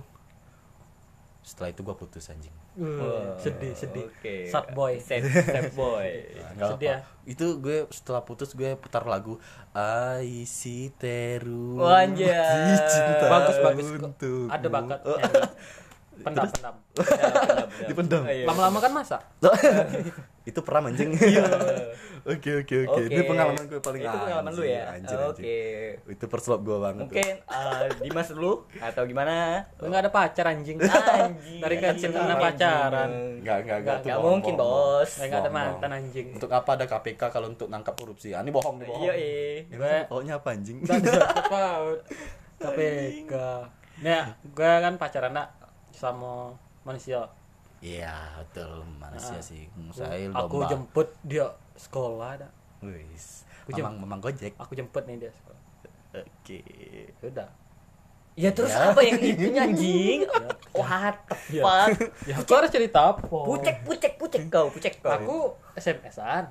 setelah 1.43 1.75
itu 1.75 1.83
gua 1.83 1.99
putus 1.99 2.31
anjing 2.31 2.55
Uh, 2.73 3.37
sedih, 3.37 3.77
sedih. 3.77 4.09
Oke. 4.09 4.49
Sad 4.49 4.73
boy. 4.73 4.97
Sad, 4.97 5.29
sad 5.29 5.77
boy. 5.77 6.09
Nggak 6.57 6.69
Sedih 6.73 6.89
apa. 6.97 7.05
itu 7.29 7.47
gue 7.61 7.85
setelah 7.93 8.25
putus 8.25 8.57
gue 8.57 8.75
putar 8.81 9.05
lagu 9.05 9.37
I 9.77 10.49
see 10.49 10.89
Teru 10.97 11.77
Oh, 11.79 11.87
Bagus, 13.29 13.57
bagus. 13.61 13.87
Ada 14.49 14.69
bakat 14.73 15.01
nyanyi. 16.23 16.51
pendam 16.53 16.75
pendam 16.95 17.67
Dipendam. 17.89 18.23
Iya. 18.29 18.47
lama-lama 18.47 18.79
kan 18.79 18.93
masak 18.95 19.21
itu 20.43 20.59
peram 20.59 20.91
anjing. 20.91 21.15
Oke 22.23 22.63
oke 22.63 22.87
oke. 22.87 23.03
Oke. 23.03 23.11
Ini 23.11 23.23
pengalaman 23.27 23.67
gue 23.67 23.83
paling 23.83 23.99
Itu 23.99 24.15
pengalaman 24.15 24.51
lu 24.55 24.63
ya. 24.63 24.95
Oke. 25.27 25.59
Itu 26.07 26.25
perslop 26.31 26.63
gue 26.63 26.79
banget. 26.79 27.11
tuh. 27.11 27.19
Mungkin 27.19 27.35
eh, 27.43 27.89
Dimas 27.99 28.29
dulu 28.31 28.63
atau 28.79 29.03
gimana? 29.11 29.67
Lu 29.83 29.91
nggak 29.91 30.07
ada 30.07 30.13
pacar 30.15 30.55
anjing 30.55 30.79
Anjing. 30.87 31.59
dari 31.59 31.83
kecil 31.83 32.15
karena 32.15 32.39
pacaran 32.39 33.11
Enggak 33.43 33.57
enggak 33.67 33.79
enggak. 33.83 33.97
Nggak 34.07 34.19
mungkin, 34.23 34.55
Bos. 34.55 35.19
Nggak 35.19 35.41
ada 35.43 35.51
mantan 35.51 35.91
anjing 35.99 36.27
Untuk 36.39 36.51
apa 36.55 36.71
ada 36.79 36.87
KPK 36.87 37.23
kalau 37.27 37.51
untuk 37.51 37.67
nangkap 37.67 37.95
korupsi? 37.99 38.31
Ah, 38.31 38.47
ini 38.47 38.55
bohong 38.55 38.79
nih 38.79 38.87
bohong. 38.87 39.03
Iya, 39.03 39.15
iya. 39.19 40.07
Pokoknya 40.07 40.35
apa 40.39 40.49
anjing? 40.55 40.79
nggak 40.83 40.99
KPK 42.63 43.35
nah 44.03 44.35
gue 44.43 44.73
kan 44.83 44.95
pacaran 44.99 45.35
nak 45.35 45.62
sama 46.03 46.51
manusia 46.83 47.31
Iya, 47.79 48.11
betul 48.37 48.83
manusia 48.97 49.35
Ah. 49.35 49.43
sih. 49.45 49.67
Musail 49.77 50.31
aku 50.31 50.59
domba. 50.61 50.69
jemput 50.69 51.09
dia 51.23 51.47
sekolah 51.75 52.31
dah 52.37 52.51
Wis. 52.81 53.43
Aku 53.65 53.75
Mamang, 53.77 53.95
mamang 54.01 54.21
Gojek. 54.21 54.55
aku 54.57 54.75
jemput 54.75 55.03
nih 55.05 55.19
dia 55.19 55.31
sekolah 55.33 55.63
Oke. 56.13 56.59
udah 57.23 57.47
Ya 58.33 58.49
terus 58.51 58.71
Ya. 58.71 58.89
apa 58.89 59.01
yang 59.01 59.21
itu 59.21 59.45
anjing? 59.53 60.25
What 60.75 61.21
the 61.29 61.37
Ya. 61.53 61.63
fuck? 61.63 61.91
ya 62.31 62.35
aku 62.37 62.51
harus 62.51 62.71
cerita 62.71 63.13
apa 63.13 63.23
Pucek, 63.23 63.77
pucek, 63.83 64.13
pucek 64.17 64.43
kau, 64.49 64.67
pucek 64.69 64.99
kau. 64.99 65.13
aku 65.13 65.37
SMS-an 65.77 66.49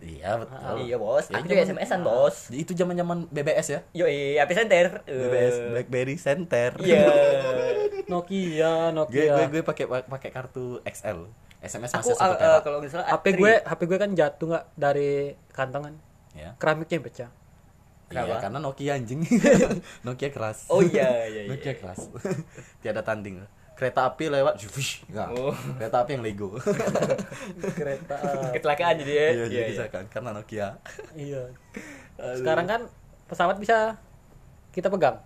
Iya, 0.00 0.32
betul. 0.34 0.80
Iya 0.80 0.96
bos, 0.96 1.28
Ya, 1.28 1.36
aku 1.36 1.44
juga 1.44 1.60
zaman- 1.60 1.76
SMS-an 1.76 2.00
bos. 2.00 2.36
Itu 2.48 2.72
zaman-zaman 2.72 3.28
BBS 3.28 3.68
ya. 3.68 3.80
Yo, 3.92 4.08
iya, 4.08 4.40
api 4.40 4.56
center. 4.56 5.04
Eh, 5.04 5.12
BBS 5.12 5.56
BlackBerry 5.68 6.16
Center. 6.16 6.70
Iya. 6.80 7.04
Nokia 8.10 8.90
Nokia 8.90 9.32
gue 9.38 9.46
gue 9.58 9.62
pakai 9.62 9.86
pakai 9.86 10.30
kartu 10.34 10.82
XL. 10.82 11.30
SMS 11.60 11.92
masih 11.92 12.16
satu 12.16 12.34
eh, 12.40 12.40
eh, 12.40 12.60
kalau 12.64 12.76
nggak 12.80 12.90
salah 12.90 13.06
HP 13.12 13.24
gue 13.36 13.52
HP 13.62 13.80
gue 13.84 13.98
kan 14.00 14.10
jatuh 14.16 14.46
nggak 14.48 14.64
dari 14.80 15.36
kantongan 15.52 15.92
ya. 16.32 16.56
keramiknya 16.56 16.96
yang 16.98 17.06
pecah 17.06 17.30
Iya, 18.10 18.26
Kenapa? 18.26 18.42
karena 18.42 18.58
Nokia 18.58 18.92
anjing. 18.98 19.22
Nokia 20.10 20.34
keras. 20.34 20.66
Oh 20.66 20.82
iya 20.82 21.30
iya 21.30 21.46
iya. 21.46 21.50
Nokia 21.54 21.78
keras. 21.78 22.10
Tiada 22.82 23.06
tanding. 23.06 23.38
Kereta 23.78 24.10
api 24.10 24.26
lewat, 24.26 24.58
wush. 24.66 25.06
Oh. 25.14 25.54
Kereta 25.78 26.02
api 26.02 26.18
yang 26.18 26.26
Lego. 26.26 26.58
kereta 27.78 28.18
Kecelakaan 28.50 28.98
jadi 28.98 29.12
ya. 29.14 29.28
Iya, 29.30 29.44
jadi 29.46 29.62
bisa 29.70 29.84
kan 29.94 30.04
karena 30.10 30.34
Nokia. 30.34 30.74
iya 31.14 31.54
sekarang 32.20 32.66
kan 32.68 32.80
pesawat 33.30 33.56
bisa 33.56 33.96
kita 34.74 34.92
pegang 34.92 35.16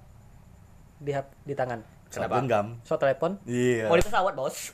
di 1.03 1.13
di 1.45 1.55
tangan 1.57 1.83
Kenapa? 2.17 2.33
Genggam. 2.37 2.67
so 2.81 2.95
telepon 2.95 3.31
Iya. 3.45 3.85
Mau 3.85 3.95
di 3.95 4.03
pesawat 4.03 4.33
bos. 4.33 4.73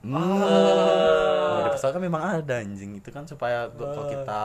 Hmm. 0.00 0.12
Ah. 0.12 1.48
Kalau 1.50 1.62
di 1.62 1.70
pesawat 1.72 1.92
kan 1.92 2.02
memang 2.02 2.20
ada 2.22 2.54
anjing. 2.56 2.94
Itu 2.94 3.08
kan 3.08 3.24
supaya 3.24 3.66
gua- 3.68 3.90
kalau 3.90 4.06
kita 4.06 4.40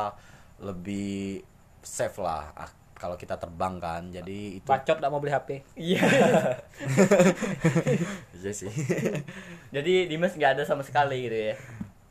lebih 0.59 1.39
safe 1.79 2.17
lah. 2.17 2.49
Ah, 2.53 2.67
kalau 2.93 3.13
kita 3.13 3.35
terbang 3.35 3.77
kan. 3.77 4.01
Jadi 4.09 4.57
itu 4.57 4.65
bacot 4.65 4.95
nggak 4.95 5.07
mau 5.07 5.17
beli 5.17 5.31
HP 5.31 5.47
Iya. 5.75 5.99
Iya 8.35 8.51
sih. 8.53 8.69
Jadi 9.75 10.05
Dimas 10.05 10.31
nggak 10.31 10.49
ada 10.53 10.63
sama 10.63 10.81
sekali 10.81 11.23
gitu 11.23 11.37
ya. 11.51 11.53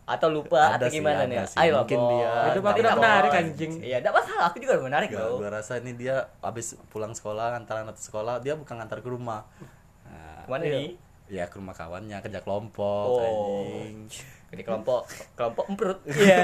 Atau 0.05 0.29
lupa 0.29 0.69
Ada 0.69 0.79
atau 0.79 0.87
sih, 0.87 0.95
gimana 0.95 1.19
ada 1.19 1.27
nih? 1.27 1.37
sih. 1.47 1.57
Ayo 1.57 1.71
Mungkin 1.79 1.99
bos. 1.99 2.11
dia- 2.11 2.45
Itu 2.45 2.61
Cerita, 2.61 2.83
udah 2.83 2.95
menarik, 2.99 3.31
anjing. 3.35 3.73
Iya, 3.81 3.97
enggak 3.99 4.13
masalah. 4.15 4.43
Aku 4.47 4.57
juga 4.59 4.71
udah 4.75 4.85
menarik, 4.87 5.09
Bro. 5.11 5.27
gua 5.39 5.49
rasa 5.55 5.73
ini 5.79 5.91
dia 5.95 6.15
habis 6.41 6.67
pulang 6.89 7.11
sekolah 7.11 7.55
antar 7.55 7.83
anak 7.83 7.97
sekolah 7.97 8.39
dia 8.39 8.53
bukan 8.53 8.75
ngantar 8.75 8.99
ke 9.01 9.07
rumah. 9.07 9.43
Nah, 10.45 10.51
Mana 10.51 10.63
Iya. 10.63 10.77
nih? 10.77 10.91
ya 11.27 11.49
ke 11.49 11.57
rumah 11.57 11.73
kawannya 11.73 12.21
kerja 12.21 12.41
kelompok 12.41 13.09
Oh. 13.17 13.65
anjing. 13.65 14.05
Jadi 14.47 14.63
kelompok 14.63 15.09
kelompok 15.33 15.65
emperut. 15.67 15.99
Iya. 16.21 16.41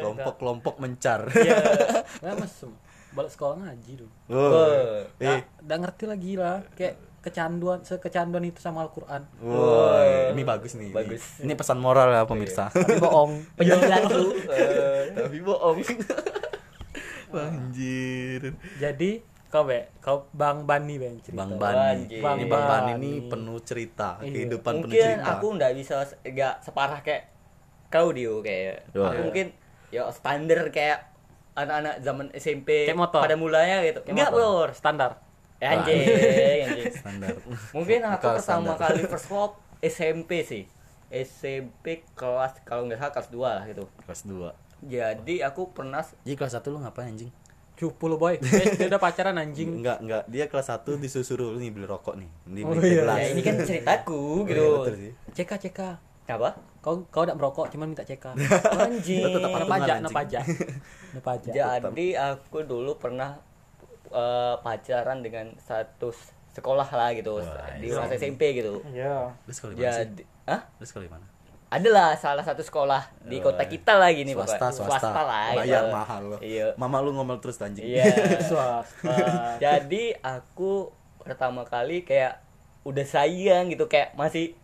Kelompok-kelompok 0.00 0.74
mencar. 0.78 1.26
Iya. 1.28 1.58
nggak 2.22 2.36
mesum 2.38 2.72
balik 3.10 3.28
sekolah 3.28 3.58
ngaji 3.58 3.92
dulu 3.96 4.12
Oh. 4.28 4.70
nggak 5.16 5.26
Eh, 5.28 5.40
nggak 5.60 5.78
ngerti 5.78 6.04
lagi 6.06 6.32
lah 6.34 6.62
kayak 6.72 6.94
kecanduan 7.18 7.82
sekecanduan 7.82 8.44
itu 8.44 8.56
sama 8.58 8.86
Al-Quran 8.86 9.26
Woi, 9.40 10.30
ini 10.32 10.42
bagus 10.42 10.72
nih. 10.72 10.94
Bagus. 10.94 11.42
Ini, 11.42 11.44
ini 11.44 11.52
pesan 11.54 11.76
moral 11.76 12.08
ya 12.08 12.22
pemirsa. 12.22 12.70
tapi 12.70 12.94
bohong 12.96 13.32
Penjelasan 13.58 14.02
tuh. 14.06 14.30
eh, 14.48 15.10
Tapi 15.16 15.38
bohong. 15.40 15.78
Anjir. 17.28 18.54
jadi 18.78 19.10
kau 19.48 19.64
be 19.64 19.88
kau 19.98 20.28
Bang 20.30 20.62
Bani 20.62 20.94
be 20.94 21.06
yang 21.06 21.18
cerita 21.18 21.38
Bang 21.38 21.52
Bani. 21.56 22.04
Anjir. 22.04 22.18
Ini 22.18 22.22
Bang 22.22 22.38
Bani 22.42 22.62
Bani. 22.62 22.90
ini 22.94 23.10
penuh 23.24 23.58
cerita, 23.60 24.08
Iya. 24.18 24.28
kehidupan 24.30 24.72
penuh 24.74 24.82
mungkin 24.84 25.08
cerita. 25.16 25.30
aku 25.32 25.46
nggak 25.54 25.72
bisa 25.74 25.94
nggak 26.22 26.54
separah 26.60 27.00
kayak 27.00 27.22
kau 27.88 28.08
Dio 28.10 28.38
kayak 28.38 28.92
aku 28.92 29.20
mungkin 29.24 29.46
ya 29.88 30.04
standar 30.08 30.68
kayak 30.68 31.08
anak-anak 31.54 31.94
zaman 31.98 32.26
SMP 32.32 32.84
Kayak 32.84 33.00
motor. 33.00 33.20
pada 33.20 33.34
mulanya 33.34 33.80
gitu 33.82 33.98
Kayak 34.00 34.14
enggak 34.14 34.30
bro 34.30 34.68
standar 34.70 35.10
ya, 35.56 35.74
anjing 35.74 35.98
anjing 36.62 36.92
standar. 36.92 37.34
mungkin 37.72 37.98
aku 38.04 38.20
Bukan 38.22 38.36
pertama 38.36 38.70
standar. 38.70 38.78
kali 38.86 39.00
first 39.04 39.28
love 39.28 39.56
SMP 39.80 40.30
sih 40.42 40.68
SMP 41.08 42.04
kelas 42.12 42.60
kalau 42.62 42.84
nggak 42.84 43.00
salah 43.00 43.10
kelas 43.10 43.28
2 43.28 43.40
lah 43.40 43.64
gitu 43.64 43.84
kelas 44.04 44.22
2. 44.22 44.52
jadi 44.84 45.34
aku 45.42 45.72
pernah 45.72 46.04
Jadi 46.20 46.36
kelas 46.36 46.52
1 46.54 46.68
lu 46.68 46.78
ngapain 46.78 47.08
anjing? 47.08 47.32
Cupu 47.78 48.10
lu 48.10 48.18
boy 48.18 48.34
Eh, 48.36 48.74
dia 48.74 48.90
udah 48.90 48.98
pacaran 48.98 49.38
anjing 49.38 49.78
Enggak, 49.78 50.02
enggak. 50.02 50.22
Dia 50.26 50.50
kelas 50.50 50.66
1 50.74 50.98
disuruh 50.98 51.54
nih 51.56 51.70
beli 51.70 51.86
rokok 51.86 52.18
nih. 52.18 52.26
Beli 52.42 52.60
Oh, 52.66 52.74
beli 52.74 52.98
iya. 52.98 53.06
ya 53.06 53.26
ini 53.30 53.40
kan 53.40 53.54
ceritaku 53.62 54.42
Oh, 54.42 54.50
iya, 54.50 54.58
gitu 54.58 54.92
sih. 54.98 55.12
CK 55.38 55.50
CK 55.70 55.80
apa 56.28 56.60
kau 56.84 57.08
kau 57.08 57.24
udah 57.24 57.32
merokok 57.32 57.72
cuman 57.72 57.88
minta 57.88 58.04
CK 58.04 58.36
anjing 58.84 59.24
Lu 59.24 59.32
tetap 59.32 59.64
pajak, 59.64 59.96
nah 60.04 60.12
pajak, 60.12 60.44
nah 61.16 61.22
pajak. 61.24 61.52
Jadi 61.56 62.06
aku 62.12 62.58
dulu 62.68 63.00
pernah 63.00 63.38
eh, 64.10 64.54
pacaran 64.60 65.24
dengan 65.24 65.56
satu 65.56 66.12
sekolah 66.52 66.88
lah 66.90 67.14
gitu 67.14 67.38
Wah, 67.38 67.78
di 67.78 67.88
iya. 67.88 68.02
masa 68.02 68.18
SMP 68.18 68.58
gitu. 68.58 68.82
Iya. 68.90 69.30
Lu 69.46 69.52
sekolah 69.54 69.72
di 69.72 69.80
mana 69.80 70.04
ah, 70.50 70.60
Lu 70.76 70.84
sekolah 70.84 71.04
di 71.06 71.12
mana? 71.14 71.26
Adalah 71.68 72.16
salah 72.16 72.40
satu 72.40 72.64
sekolah 72.64 73.12
di 73.20 73.38
Oh, 73.38 73.52
kota 73.52 73.68
kita 73.68 74.00
lagi 74.00 74.24
nih 74.24 74.32
swasta, 74.32 74.72
pokoknya. 74.72 74.88
swasta. 74.88 75.20
lah. 75.20 75.48
Bayar 75.52 75.84
gitu. 75.84 75.92
mahal 75.92 76.22
lo. 76.24 76.36
Iya. 76.40 76.66
Mama 76.80 76.96
lu 77.04 77.12
ngomel 77.12 77.36
terus 77.44 77.60
anjing. 77.60 77.84
Iya. 77.84 78.08
Swasta. 78.48 79.16
Jadi 79.64 80.16
aku 80.16 80.88
pertama 81.20 81.68
kali 81.68 82.08
kayak 82.08 82.40
udah 82.88 83.04
sayang 83.04 83.68
gitu 83.68 83.84
kayak 83.84 84.16
masih 84.16 84.56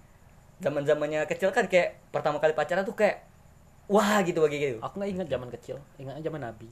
zaman 0.65 0.89
zamannya 0.89 1.29
kecil 1.29 1.53
kan 1.53 1.69
kayak 1.69 2.01
pertama 2.09 2.41
kali 2.41 2.57
pacaran 2.57 2.89
tuh 2.89 2.97
kayak 2.97 3.21
wah 3.85 4.25
gitu 4.25 4.41
bagi 4.41 4.57
gitu. 4.57 4.81
Aku 4.81 4.97
nggak 4.97 5.11
ingat 5.13 5.29
zaman 5.29 5.49
kecil, 5.53 5.77
ingatnya 6.01 6.25
zaman 6.25 6.41
Nabi. 6.41 6.69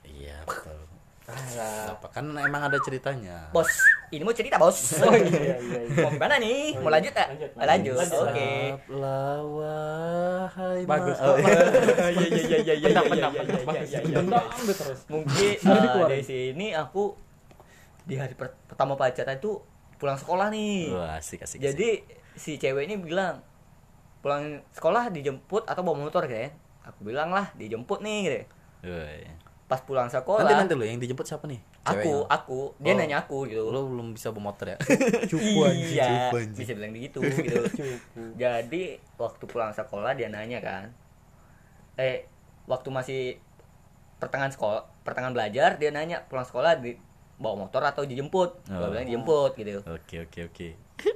Iya, 0.00 0.48
betul. 0.48 0.80
Alah. 1.28 1.92
Apa 1.92 2.08
kan 2.08 2.24
emang 2.24 2.72
ada 2.72 2.80
ceritanya. 2.80 3.52
Bos, 3.52 3.68
ini 4.08 4.22
mau 4.24 4.32
cerita 4.32 4.56
bos. 4.56 4.78
Oh 5.04 5.12
iya 5.12 5.28
iya. 5.28 5.56
iya. 5.60 5.78
Mau 6.00 6.10
gimana 6.12 6.40
nih? 6.40 6.76
Mau 6.80 6.88
lanjut 6.88 7.12
tak? 7.12 7.28
Lanjut, 7.32 7.50
Lanjut. 7.56 7.94
lanjut. 7.96 8.20
Oke. 8.24 8.50
Saplah, 8.72 9.38
wahai 9.44 10.80
Bagus. 10.84 11.18
Oh, 11.20 11.36
iya. 11.40 11.58
Iya 12.12 12.26
iya 12.28 12.38
iya 12.40 12.56
iya 12.56 12.74
iya. 12.74 12.86
Pendam 12.88 13.04
iya, 13.04 13.10
pendam 13.12 13.32
iya, 13.32 13.42
pendam. 13.44 13.74
iya, 13.74 13.82
iya, 13.84 14.00
iya, 14.00 14.20
iya. 14.24 14.74
terus. 14.74 15.00
Mungkin 15.12 15.52
Sudah 15.60 15.82
eh, 15.84 16.06
dari 16.08 16.24
sini 16.24 16.66
aku 16.72 17.02
di 18.08 18.14
hari 18.16 18.32
per- 18.32 18.56
pertama 18.64 18.96
pacaran 18.96 19.36
itu 19.36 19.52
pulang 20.00 20.16
sekolah 20.16 20.48
nih. 20.48 20.94
Wah, 20.94 21.20
asik 21.20 21.44
asik. 21.44 21.60
asik. 21.60 21.64
Jadi 21.68 21.88
si 22.38 22.56
cewek 22.56 22.88
ini 22.88 22.96
bilang 22.96 23.44
pulang 24.24 24.62
sekolah 24.72 25.12
dijemput 25.12 25.68
atau 25.68 25.82
bawa 25.84 26.08
motor 26.08 26.24
kayak. 26.24 26.56
Aku 26.88 27.04
bilang 27.04 27.28
lah 27.28 27.52
dijemput 27.54 28.00
nih 28.00 28.18
gitu. 28.24 28.40
Pas 29.68 29.78
pulang 29.78 30.08
sekolah 30.08 30.42
Nanti 30.42 30.54
nanti 30.56 30.72
lu 30.72 30.82
yang 30.82 30.96
dijemput 30.96 31.24
siapa 31.24 31.44
nih? 31.44 31.60
aku 31.82 32.24
Ceweknya? 32.24 32.24
aku 32.30 32.58
dia 32.78 32.88
Oh. 32.88 32.96
nanya 32.96 33.16
aku 33.20 33.36
gitu. 33.44 33.64
Lu 33.64 33.80
belum 33.86 34.10
bisa 34.10 34.28
bawa 34.28 34.48
motor 34.48 34.66
ya? 34.66 34.76
Cupu 35.30 35.60
anjing. 35.62 35.92
iya, 35.94 36.08
cupu 36.26 36.36
anjing. 36.38 36.56
bisa 36.56 36.72
bilang 36.72 36.92
begitu 36.92 37.18
gitu. 37.44 37.60
Jadi 38.34 38.82
waktu 39.14 39.44
pulang 39.44 39.70
sekolah 39.70 40.12
dia 40.12 40.26
nanya 40.26 40.58
kan, 40.58 40.88
eh 41.94 42.24
waktu 42.64 42.88
masih 42.88 43.20
pertengahan 44.16 44.50
sekolah, 44.50 44.82
pertengahan 45.00 45.32
belajar 45.32 45.76
dia 45.76 45.90
nanya 45.90 46.24
pulang 46.24 46.42
sekolah 46.42 46.80
di 46.80 46.96
bawa 47.36 47.54
motor 47.62 47.84
atau 47.84 48.02
dijemput. 48.02 48.50
Oh. 48.66 48.88
bilang 48.88 49.04
dijemput 49.04 49.52
gitu. 49.54 49.84
Oke 49.84 50.24
oke 50.24 50.40
oke. 50.46 50.68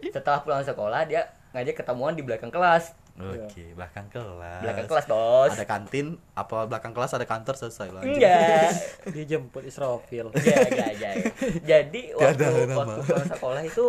Setelah 0.09 0.41
pulang 0.41 0.61
sekolah 0.61 1.03
dia 1.05 1.25
ngajak 1.51 1.75
ketemuan 1.79 2.13
di 2.13 2.21
belakang 2.21 2.49
kelas. 2.49 2.93
Oke, 3.21 3.77
belakang 3.77 4.09
kelas. 4.09 4.63
Belakang 4.65 4.89
kelas 4.89 5.05
bos. 5.05 5.53
Ada 5.53 5.69
kantin, 5.69 6.17
apa 6.33 6.65
belakang 6.65 6.97
kelas 6.97 7.13
ada 7.13 7.29
kantor 7.29 7.55
selesai 7.61 7.93
lah. 7.93 8.01
anjing. 8.01 8.17
Enggak. 8.17 8.71
Dijemput 9.15 9.63
Israfil. 9.69 10.33
Enggak, 10.33 10.59
enggak, 10.73 10.91
enggak. 10.97 11.15
Jadi 11.61 12.03
waktu 12.17 12.43
waktu 12.73 13.01
pulang 13.05 13.29
sekolah 13.29 13.63
itu 13.69 13.87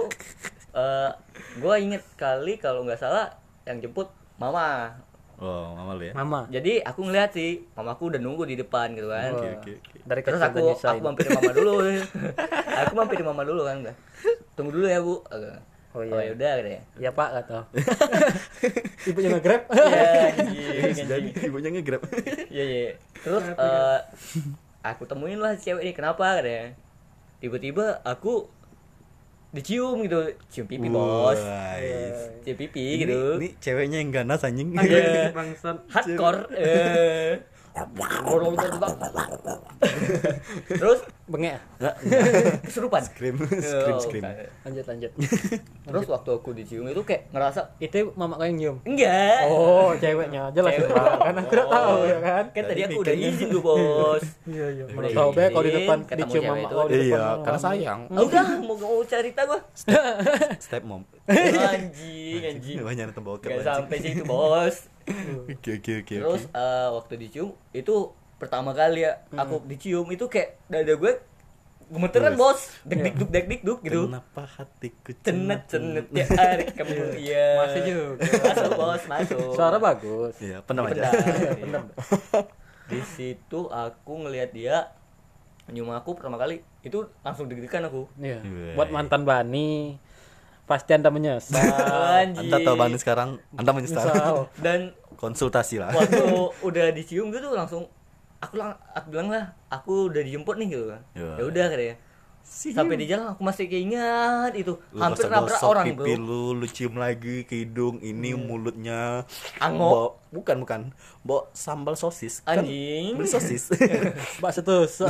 eh 0.74 1.12
gua 1.64 1.76
inget 1.80 2.04
kali 2.20 2.60
kalau 2.60 2.84
nggak 2.84 3.00
salah 3.00 3.32
yang 3.64 3.80
jemput 3.80 4.12
mama. 4.36 5.00
Oh, 5.40 5.76
mama 5.76 5.96
lu 5.98 6.04
ya. 6.08 6.14
Mama. 6.14 6.46
Jadi 6.52 6.84
aku 6.84 7.04
ngeliat 7.04 7.32
sih, 7.34 7.66
mamaku 7.74 8.16
udah 8.16 8.20
nunggu 8.22 8.44
di 8.48 8.56
depan 8.60 8.92
gitu 8.96 9.08
kan. 9.08 9.34
Oke 9.34 9.48
oke 9.60 9.72
oke. 9.82 9.98
Dari 10.04 10.22
Terus 10.22 10.42
aku 10.44 10.64
aku 10.78 11.02
mampir 11.04 11.28
mama 11.32 11.52
dulu. 11.52 11.74
aku 12.84 12.94
mampir 12.96 13.20
mama 13.24 13.44
dulu 13.48 13.62
kan. 13.66 13.76
udah. 13.88 13.96
Tunggu 14.54 14.72
dulu 14.72 14.86
ya, 14.88 15.00
Bu. 15.02 15.24
Oh 15.94 16.02
oh 16.02 16.18
ya 16.18 16.26
iya. 16.26 16.34
udah 16.34 16.54
gitu 16.58 16.70
ya 16.70 16.82
Iya 16.98 17.10
Pak 17.14 17.30
kata. 17.38 17.60
Ibunya 19.06 19.30
nge-grab. 19.38 19.62
Iya, 19.70 20.90
Jadi 20.90 21.14
anjing. 21.30 21.46
ibunya 21.46 21.70
nge-grab. 21.70 22.02
Iya, 22.50 22.64
iya. 22.66 22.92
Terus 23.22 23.44
eh, 23.46 24.00
aku 24.82 25.06
temuin 25.06 25.38
lah 25.38 25.54
cewek 25.54 25.86
ini 25.86 25.94
kenapa 25.94 26.42
katanya. 26.42 26.74
Tiba-tiba 27.38 28.02
aku 28.02 28.50
dicium 29.54 30.02
gitu, 30.02 30.18
cium 30.50 30.66
pipi 30.66 30.90
bos, 30.90 31.38
Wais. 31.38 32.18
cium 32.42 32.58
pipi 32.58 32.98
Ini, 32.98 33.06
gitu. 33.06 33.22
ini 33.38 33.48
ceweknya 33.62 34.02
yang 34.02 34.10
ganas 34.10 34.42
anjing. 34.42 34.74
Iya. 34.74 35.30
Bangsat. 35.38 35.78
Hardcore. 35.94 36.50
eh. 36.58 37.38
Terus 40.70 41.00
Bengek. 41.24 41.56
Enggak, 41.80 41.96
kesurupan. 42.68 43.02
scream, 43.02 43.36
Oh, 43.40 43.48
scream, 43.48 43.98
scream. 43.98 44.24
Lanjut 44.68 44.86
lanjut. 44.86 45.12
Terus 45.88 46.06
waktu 46.06 46.30
aku 46.36 46.50
dicium 46.52 46.86
itu 46.86 47.02
kayak 47.02 47.32
ngerasa 47.32 47.80
Itu 47.80 48.12
mama 48.14 48.36
kau 48.36 48.44
yang 48.44 48.58
nyium. 48.60 48.78
enggak. 48.84 49.48
Oh, 49.48 49.96
ceweknya. 49.96 50.52
Jelas 50.52 50.76
Cewek. 50.76 50.92
Pak. 50.92 51.16
Kan 51.24 51.36
aku 51.40 51.52
udah 51.56 51.68
tahu 51.72 51.98
ya 52.04 52.18
kan. 52.20 52.44
Kan 52.52 52.64
tadi 52.68 52.82
aku 52.84 53.00
udah 53.02 53.16
izin 53.16 53.48
tuh, 53.50 53.62
Bos. 53.64 54.24
Iya 54.44 54.66
iya. 54.70 54.84
Udah 54.86 55.12
tahu 55.16 55.30
be 55.32 55.44
kalau 55.48 55.64
di 55.64 55.72
depan 55.74 55.98
dicium 56.04 56.44
mama 56.44 56.60
itu. 56.60 56.76
kau 56.76 56.86
di 56.86 56.98
depan. 57.00 57.08
Iya, 57.08 57.26
karena 57.42 57.60
sayang. 57.60 58.00
Ah, 58.12 58.22
udah 58.22 58.46
mau 58.62 58.76
mau 58.76 59.00
cerita 59.08 59.42
gua. 59.48 59.60
Step 60.60 60.84
mom. 60.84 61.02
Anjing, 61.24 62.42
anjing. 62.44 62.78
Banyak 62.84 63.16
bokep. 63.16 63.50
Gak 63.50 63.64
sampai 63.64 63.98
situ, 64.00 64.24
Bos. 64.28 64.92
Oke, 65.48 65.80
oke, 65.80 65.92
oke. 66.04 66.16
Terus 66.20 66.44
eh, 66.50 66.88
waktu 66.92 67.14
dicium 67.20 67.56
itu 67.72 67.96
pertama 68.40 68.76
kali 68.76 69.08
ya 69.08 69.24
aku 69.32 69.64
dicium 69.64 70.04
itu 70.12 70.28
kayak 70.28 70.60
dada 70.68 71.00
gue 71.00 71.14
gemeteran 71.88 72.36
bos 72.36 72.60
deg 72.84 73.00
dik 73.00 73.16
duk 73.16 73.30
deg 73.32 73.46
dik 73.48 73.62
duk 73.64 73.80
gitu 73.86 74.08
Kenapa 74.08 74.44
hatiku 74.50 75.12
cenet 75.24 75.62
cenet 75.70 76.08
ya 76.12 76.26
hari 76.28 76.66
kamu 76.76 77.22
iya 77.22 77.48
Masih 77.60 77.82
juga. 77.88 78.24
masuk 78.26 78.72
bos 78.76 79.04
masuk 79.08 79.50
Suara 79.56 79.78
bagus. 79.80 80.36
Iya, 80.44 80.60
pendam 80.68 80.92
aja. 80.92 81.08
Pendam, 81.56 81.84
iya. 81.88 82.40
di 82.92 83.00
situ 83.16 83.72
aku 83.72 84.28
ngelihat 84.28 84.52
dia 84.52 84.92
nyium 85.72 85.88
aku 85.96 86.20
pertama 86.20 86.36
kali 86.36 86.60
itu 86.84 87.08
langsung 87.24 87.48
deg-degan 87.48 87.88
aku 87.88 88.12
Iya. 88.20 88.44
Iya. 88.44 88.74
Buat 88.76 88.92
mantan 88.92 89.24
Bani 89.24 89.96
pasti 90.64 90.92
Anda 90.92 91.08
menyesal. 91.08 91.60
Anjing. 92.18 92.46
Anda 92.46 92.58
tahu 92.60 92.76
Bani 92.76 92.96
sekarang, 92.96 93.30
Anda 93.54 93.72
menyesal. 93.72 94.04
Menyesal. 94.04 94.38
dan 94.58 94.80
Konsultasi 95.14 95.78
lah. 95.78 95.90
waktu 95.90 96.20
udah 96.68 96.92
dicium 96.92 97.30
gitu 97.30 97.50
langsung 97.50 97.88
aku 98.38 98.56
lang 98.56 98.76
aku 98.92 99.08
bilang 99.08 99.30
lah 99.30 99.56
aku 99.68 100.10
udah 100.10 100.20
dijemput 100.20 100.56
nih 100.58 100.68
gitu 100.70 100.86
kan 100.90 101.02
Ya. 101.14 101.32
ya 101.38 101.44
udah 101.46 101.66
katanya 101.70 101.96
sampai 102.44 102.96
di 102.96 103.08
jalan 103.08 103.32
aku 103.32 103.40
masih 103.42 103.66
keingat 103.66 104.52
itu 104.52 104.76
Lu 104.92 105.00
hampir 105.00 105.32
nabrak 105.32 105.64
orang 105.64 105.96
bro 105.96 106.04
pipi 106.04 106.14
lu, 106.18 106.52
lu 106.52 106.68
cium 106.68 106.96
lagi 106.98 107.48
ke 107.48 107.56
hidung, 107.58 108.04
ini 108.04 108.36
mulutnya 108.36 109.24
Angok. 109.58 109.80
Bawa- 109.88 110.14
bukan 110.30 110.56
bukan, 110.60 110.82
bawa 111.22 111.48
sambal 111.54 111.96
sosis. 111.96 112.44
Kan 112.44 112.62
Anjing. 112.62 113.16
beli 113.16 113.30
sosis. 113.30 113.72
Bakso 114.44 114.60
tusuk. 114.60 115.08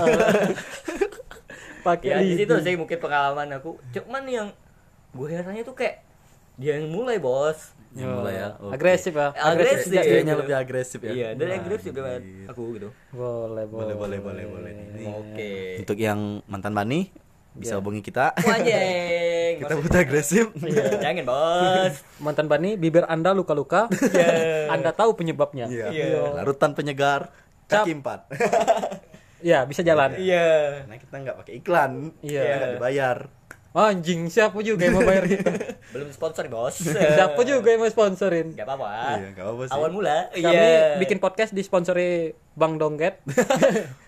Pakai 1.82 2.08
ya 2.08 2.18
di 2.22 2.38
situ 2.38 2.54
sih 2.56 2.78
mungkin 2.78 2.96
pengalaman 2.98 3.50
aku 3.52 3.76
cuman 3.92 4.24
yang 4.24 4.48
gue 5.14 5.28
herannya 5.30 5.62
tuh 5.62 5.74
kayak 5.74 6.02
dia 6.56 6.78
yang 6.78 6.90
mulai 6.90 7.18
bos 7.18 7.74
Yang 7.94 8.10
mulai 8.12 8.34
ya. 8.36 8.48
oke. 8.58 8.74
Agresif 8.74 9.14
ya. 9.14 9.30
Agresif. 9.34 9.86
juga. 9.88 10.02
Kayaknya 10.02 10.34
lebih 10.36 10.56
agresif 10.56 11.00
ya. 11.00 11.12
iya 11.12 11.28
dari 11.32 11.50
Nah, 11.52 11.60
agresif 11.60 11.90
daripada 11.90 12.18
iya. 12.20 12.48
aku 12.48 12.64
gitu 12.74 12.90
Boleh, 13.12 13.66
Boleh, 13.66 13.94
boleh, 13.94 14.18
boleh, 14.20 14.46
boleh. 14.48 14.72
Ini 14.92 15.06
oke 15.08 15.52
Untuk 15.80 15.98
yang 15.98 16.20
mantan 16.46 16.74
Bani 16.74 17.14
bisa 17.54 17.78
hubungi 17.78 18.02
kita. 18.02 18.34
Wajeng 18.36 19.54
kita 19.62 19.74
butuh 19.78 20.00
agresif. 20.00 20.46
jangan 20.98 21.22
bos 21.24 21.94
Mantan 22.26 22.50
Bani, 22.50 22.74
bibir 22.74 23.06
Anda 23.06 23.30
luka-luka. 23.32 23.86
Anda 24.68 24.90
tahu 24.90 25.14
penyebabnya. 25.14 25.70
Iya. 25.70 25.88
Iya. 25.90 26.34
Larutan 26.36 26.74
penyegar 26.74 27.30
Cap. 27.64 27.86
kaki 27.86 27.94
empat. 27.96 28.20
Iya, 29.40 29.68
bisa 29.68 29.84
jalan. 29.84 30.18
iya 30.18 30.82
Karena 30.82 30.98
kita 30.98 31.16
nggak 31.20 31.36
pakai 31.38 31.54
iklan. 31.60 31.92
Iya. 32.22 32.42
Kita 32.42 32.56
nggak 32.56 32.72
dibayar. 32.74 33.18
Anjing, 33.74 34.30
siapa 34.30 34.54
juga 34.62 34.86
yang 34.86 35.02
mau 35.02 35.04
bayar 35.04 35.26
kita? 35.26 35.50
belum 35.94 36.10
sponsor 36.10 36.46
bos 36.46 36.78
siapa 36.78 37.42
juga 37.42 37.74
yang 37.74 37.82
mau 37.82 37.90
sponsorin? 37.90 38.54
Gak 38.54 38.70
apa-apa. 38.70 39.18
Iya, 39.18 39.28
nggak 39.34 39.46
apa-apa 39.46 39.64
sih. 39.66 39.74
Awal 39.74 39.90
mula. 39.90 40.18
Kami 40.30 40.46
Iya. 40.54 40.98
bikin 41.02 41.18
podcast 41.18 41.58
disponsori 41.58 42.38
Bang 42.54 42.78
Dongget. 42.82 43.26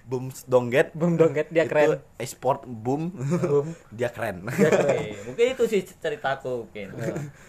Boom 0.05 0.29
dongget. 0.45 0.93
Bang 0.93 1.17
Dongget 1.17 1.49
dia 1.49 1.65
keren. 1.65 1.97
Itu 1.97 2.21
e-sport 2.21 2.61
boom. 2.63 3.09
Boom. 3.41 3.73
Dia 3.97 4.13
keren. 4.13 4.45
Oke, 4.45 5.17
mungkin 5.25 5.45
itu 5.57 5.63
sih 5.65 5.81
ceritaku 5.81 6.69
mungkin. 6.69 6.93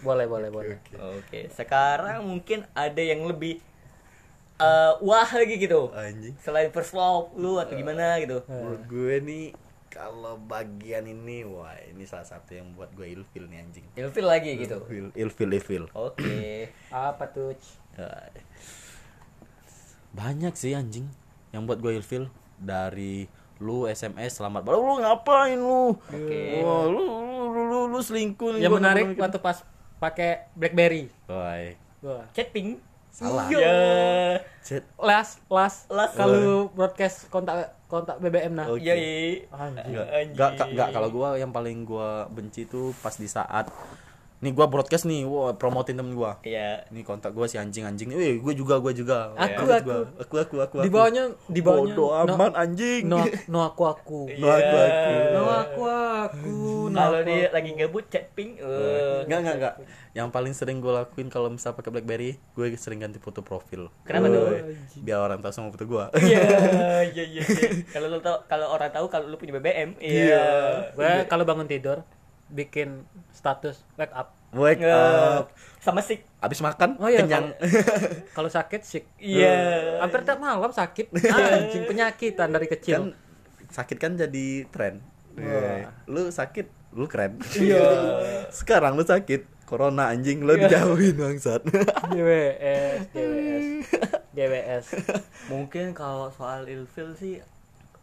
boleh, 0.01 0.25
boleh, 0.25 0.49
boleh. 0.49 0.77
Oke, 1.21 1.53
sekarang 1.53 2.25
mungkin 2.25 2.65
ada 2.73 2.97
yang 2.97 3.29
lebih 3.29 3.61
eh, 4.57 4.93
wah 5.05 5.29
lagi 5.29 5.53
gitu. 5.61 5.93
Anjing. 5.93 6.33
Selain 6.41 6.73
first 6.73 6.97
love 6.97 7.29
lu 7.37 7.61
atau 7.61 7.77
gimana 7.77 8.17
gitu. 8.17 8.41
Menurut 8.49 8.81
gue 8.89 9.15
nih 9.21 9.45
kalau 9.97 10.37
bagian 10.37 11.09
ini 11.09 11.41
wah 11.41 11.73
ini 11.89 12.05
salah 12.05 12.29
satu 12.29 12.53
yang 12.53 12.69
buat 12.77 12.93
gue 12.93 13.09
ilfil 13.09 13.49
nih 13.49 13.65
anjing. 13.65 13.85
Ilfil 13.97 14.27
lagi 14.29 14.53
gitu. 14.53 14.77
Ilfil, 14.85 15.09
ilfil, 15.17 15.51
ilfil. 15.57 15.83
Oke. 15.97 16.69
Apa 16.93 17.25
tuh? 17.33 17.57
Ya, 17.97 18.29
banyak 20.13 20.53
sih 20.53 20.77
anjing 20.77 21.09
yang 21.49 21.65
buat 21.65 21.81
gue 21.81 21.97
ilfil 21.97 22.29
dari 22.61 23.25
lu 23.57 23.89
SMS 23.89 24.37
selamat 24.37 24.61
baru 24.61 24.85
lu 24.85 24.95
ngapain 25.01 25.57
lu 25.57 25.97
Oke. 25.97 26.61
Wah, 26.61 26.85
lu, 26.85 27.01
lu, 27.01 27.41
lu, 27.49 27.61
lu, 27.65 27.79
lu 27.89 27.99
selingkuh 28.01 28.61
Yang 28.61 28.77
menarik 28.77 29.05
waktu 29.17 29.41
pas 29.41 29.65
pakai 29.97 30.53
BlackBerry. 30.53 31.09
Wah. 31.25 32.29
Chat 32.37 32.53
ping. 32.53 32.77
Salah. 33.09 33.49
Iya. 33.49 34.45
chat 34.61 34.85
Las, 35.01 35.41
las, 35.49 35.89
Las. 35.89 36.13
Kalau 36.13 36.69
broadcast 36.69 37.33
kontak 37.33 37.76
kontak 37.87 38.19
BBM 38.19 38.53
nah. 38.53 38.67
Oke. 38.67 38.83
Iya, 38.83 38.95
iya. 38.99 39.47
Enggak, 40.27 40.59
enggak, 40.59 40.67
enggak. 40.75 40.89
kalau 40.91 41.09
gua 41.09 41.39
yang 41.39 41.55
paling 41.55 41.87
gua 41.87 42.27
benci 42.27 42.67
tuh 42.67 42.91
pas 42.99 43.15
di 43.15 43.27
saat 43.31 43.71
nih 44.37 44.51
gua 44.51 44.65
broadcast 44.65 45.03
nih, 45.03 45.23
wah 45.23 45.49
promotin 45.51 45.93
temen 45.93 46.13
gua. 46.13 46.37
Iya. 46.41 46.85
Ini 46.87 47.01
kontak 47.01 47.31
gua 47.31 47.45
si 47.45 47.55
anjing-anjing 47.55 48.05
nih, 48.07 48.15
weh 48.15 48.33
gua 48.37 48.53
juga 48.53 48.77
gua 48.77 48.91
juga. 48.91 49.33
Aku, 49.33 49.61
Gua 49.63 49.75
aku. 49.75 49.81
juga. 49.83 49.97
aku 50.15 50.35
aku 50.37 50.55
aku 50.59 50.75
Di 50.77 50.81
aku. 50.83 50.93
bawahnya 50.93 51.23
di 51.45 51.59
bawahnya 51.59 51.85
Bodoh 51.91 52.09
no- 52.23 52.35
amat 52.35 52.53
anjing. 52.55 53.03
No, 53.03 53.17
no 53.47 53.59
aku 53.63 53.83
aku. 53.83 54.21
No 54.37 54.47
aku 54.47 54.75
aku. 54.77 55.13
No 55.33 55.41
aku 55.49 55.81
aku. 55.81 56.57
No 56.87 56.97
Kalau 56.99 57.19
aku, 57.19 57.25
dia 57.25 57.39
aku. 57.39 57.53
lagi 57.53 57.71
gabut 57.75 58.05
chat 58.07 58.25
ping. 58.31 58.51
eh, 58.55 59.25
Enggak, 59.25 59.39
enggak, 59.39 59.55
enggak. 59.55 59.75
Yang 60.13 60.29
paling 60.31 60.53
sering 60.53 60.77
gue 60.79 60.89
lakuin 60.91 61.27
kalau 61.27 61.45
misal 61.47 61.73
pakai 61.73 61.89
BlackBerry, 61.89 62.37
gue 62.51 62.65
sering 62.75 62.97
ganti 62.99 63.17
foto 63.17 63.41
profil. 63.41 63.89
Kenapa 64.01 64.27
tuh? 64.27 64.53
Biar 64.97 65.17
orang 65.19 65.37
tahu 65.39 65.49
semua 65.51 65.69
foto 65.69 65.83
gue. 65.83 66.05
Iya, 66.19 66.41
iya, 67.07 67.23
iya. 67.31 67.41
iya. 67.41 67.45
Kalau 67.87 68.07
lu 68.07 68.17
tahu 68.19 68.37
kalau 68.45 68.65
orang 68.67 68.89
tahu 68.89 69.05
kalau 69.07 69.25
lu 69.25 69.35
punya 69.35 69.53
BBM. 69.55 69.97
Iya. 69.97 70.45
Gue 70.91 71.09
kalau 71.25 71.41
bangun 71.43 71.65
tidur 71.65 72.01
bikin 72.49 73.03
status 73.29 73.83
wake 73.95 74.11
up. 74.11 74.33
Wake 74.49 74.79
Eh, 74.79 74.87
up. 74.87 75.51
sama 75.77 75.99
sih. 75.99 76.23
Abis 76.39 76.59
makan, 76.59 76.95
Oh 76.97 77.05
iya, 77.05 77.19
kenyang. 77.19 77.51
Kalau 78.31 78.47
sakit 78.57 78.81
sick. 78.81 79.03
Iya. 79.17 79.99
Hampir 79.99 80.23
tiap 80.23 80.39
malam 80.39 80.71
sakit. 80.71 81.11
Anjing 81.11 81.83
penyakitan 81.83 82.49
dari 82.49 82.65
kan 82.65 82.73
kecil. 82.73 83.01
sakit 83.67 83.97
kan 83.97 84.15
jadi 84.15 84.63
tren. 84.67 85.03
Wah. 85.35 85.91
Lu 86.07 86.31
sakit, 86.31 86.63
lu 86.93 87.05
keren. 87.05 87.35
Iya. 87.53 87.83
Sekarang 88.57 88.95
lu 88.95 89.03
sakit, 89.03 89.67
corona 89.67 90.07
anjing 90.07 90.39
lu 90.41 90.55
dijauhin 90.55 91.13
bangsat. 91.13 91.61
GWS, 92.07 93.11
GWS, 93.11 93.65
GWS. 94.31 94.85
Mungkin 95.47 95.91
kalau 95.91 96.31
soal 96.31 96.65
ilfil 96.65 97.11
sih 97.13 97.43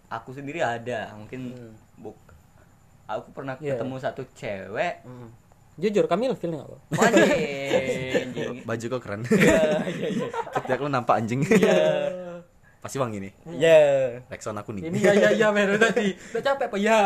aku 0.06 0.30
sendiri 0.30 0.60
ada. 0.60 1.16
Mungkin 1.16 1.56
buk 1.96 2.20
aku 3.04 3.28
pernah 3.32 3.54
Iya. 3.58 3.76
ketemu 3.76 3.94
satu 3.98 4.22
cewek. 4.32 4.94
Hmm. 5.04 5.28
Jujur 5.74 6.06
kami 6.06 6.30
ilfil 6.30 6.54
nggak 6.54 6.68
kok? 6.70 6.80
Anjing. 6.94 8.56
Baju 8.68 8.86
kok 8.86 9.00
keren. 9.02 9.20
Iya, 9.26 9.62
iya, 9.90 10.08
iya. 10.22 10.26
Ketiak 10.54 10.78
lu 10.78 10.88
nampak 10.88 11.18
anjing. 11.18 11.42
Iya. 11.42 11.78
Pasti 12.84 13.00
wangi 13.00 13.18
nih. 13.18 13.32
Iya. 13.58 13.78
Rexona 14.30 14.62
kuning. 14.62 14.86
Ini 14.86 14.98
ya 15.00 15.12
ya 15.16 15.30
ya 15.34 15.48
baru 15.50 15.74
tadi. 15.74 16.14
Udah 16.30 16.42
capek 16.44 16.66
apa 16.68 16.76
ya? 16.78 17.00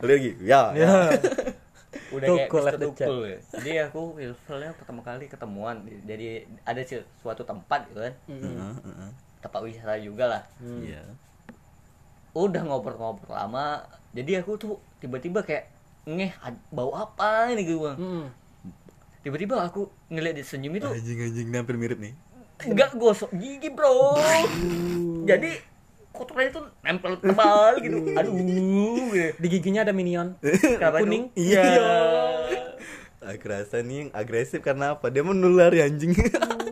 Lu 0.00 0.08
lagi. 0.08 0.30
Ya. 0.40 0.60
ya. 0.72 1.10
Udah 2.08 2.28
Tukul, 2.32 2.62
kayak 2.64 2.80
Tukul 2.80 3.18
ya. 3.28 3.38
Jadi 3.60 3.70
aku 3.84 4.02
ilfilnya 4.16 4.70
pertama 4.78 5.02
kali 5.04 5.28
ketemuan. 5.28 5.82
Jadi 6.06 6.46
ada 6.64 6.80
suatu 7.20 7.42
tempat 7.44 7.90
gitu 7.90 8.00
kan. 8.00 8.14
Heeh, 8.24 8.72
heeh. 8.88 9.10
Tempat 9.44 9.60
wisata 9.60 9.98
juga 10.00 10.24
lah. 10.32 10.42
Iya. 10.62 11.02
Udah 12.36 12.62
ngobrol-ngobrol 12.64 13.32
lama. 13.32 13.84
Jadi 14.12 14.40
aku 14.40 14.56
tuh 14.56 14.76
tiba-tiba 14.98 15.44
kayak 15.44 15.70
ngeh 16.08 16.32
bau 16.72 16.96
apa 16.96 17.52
ini 17.52 17.62
gitu 17.68 17.84
bang. 17.84 17.96
Hmm. 18.00 18.26
Tiba-tiba 19.20 19.60
aku 19.60 19.92
ngeliat 20.08 20.40
dia 20.40 20.46
senyum 20.46 20.78
itu 20.78 20.88
Anjing 20.88 21.18
anjing 21.20 21.46
hampir 21.52 21.76
mirip 21.76 22.00
nih. 22.00 22.14
enggak 22.58 22.90
gosok 22.98 23.30
gigi 23.38 23.70
bro. 23.70 24.18
Jadi 25.28 25.62
kotorannya 26.10 26.50
tuh 26.50 26.64
nempel 26.82 27.14
tebal 27.22 27.78
gitu. 27.78 27.96
Aduh. 28.18 28.34
gitu. 28.34 29.36
Di 29.38 29.46
giginya 29.46 29.86
ada 29.86 29.94
minion. 29.94 30.34
Kenapa 30.80 31.04
Kuning. 31.04 31.30
Iya. 31.38 31.62
Aku 33.22 33.44
rasa 33.46 33.84
nih 33.84 34.08
yang 34.08 34.10
agresif 34.16 34.64
karena 34.64 34.96
apa? 34.96 35.12
Dia 35.12 35.22
menular 35.22 35.70
ya 35.70 35.86
anjing. 35.86 36.16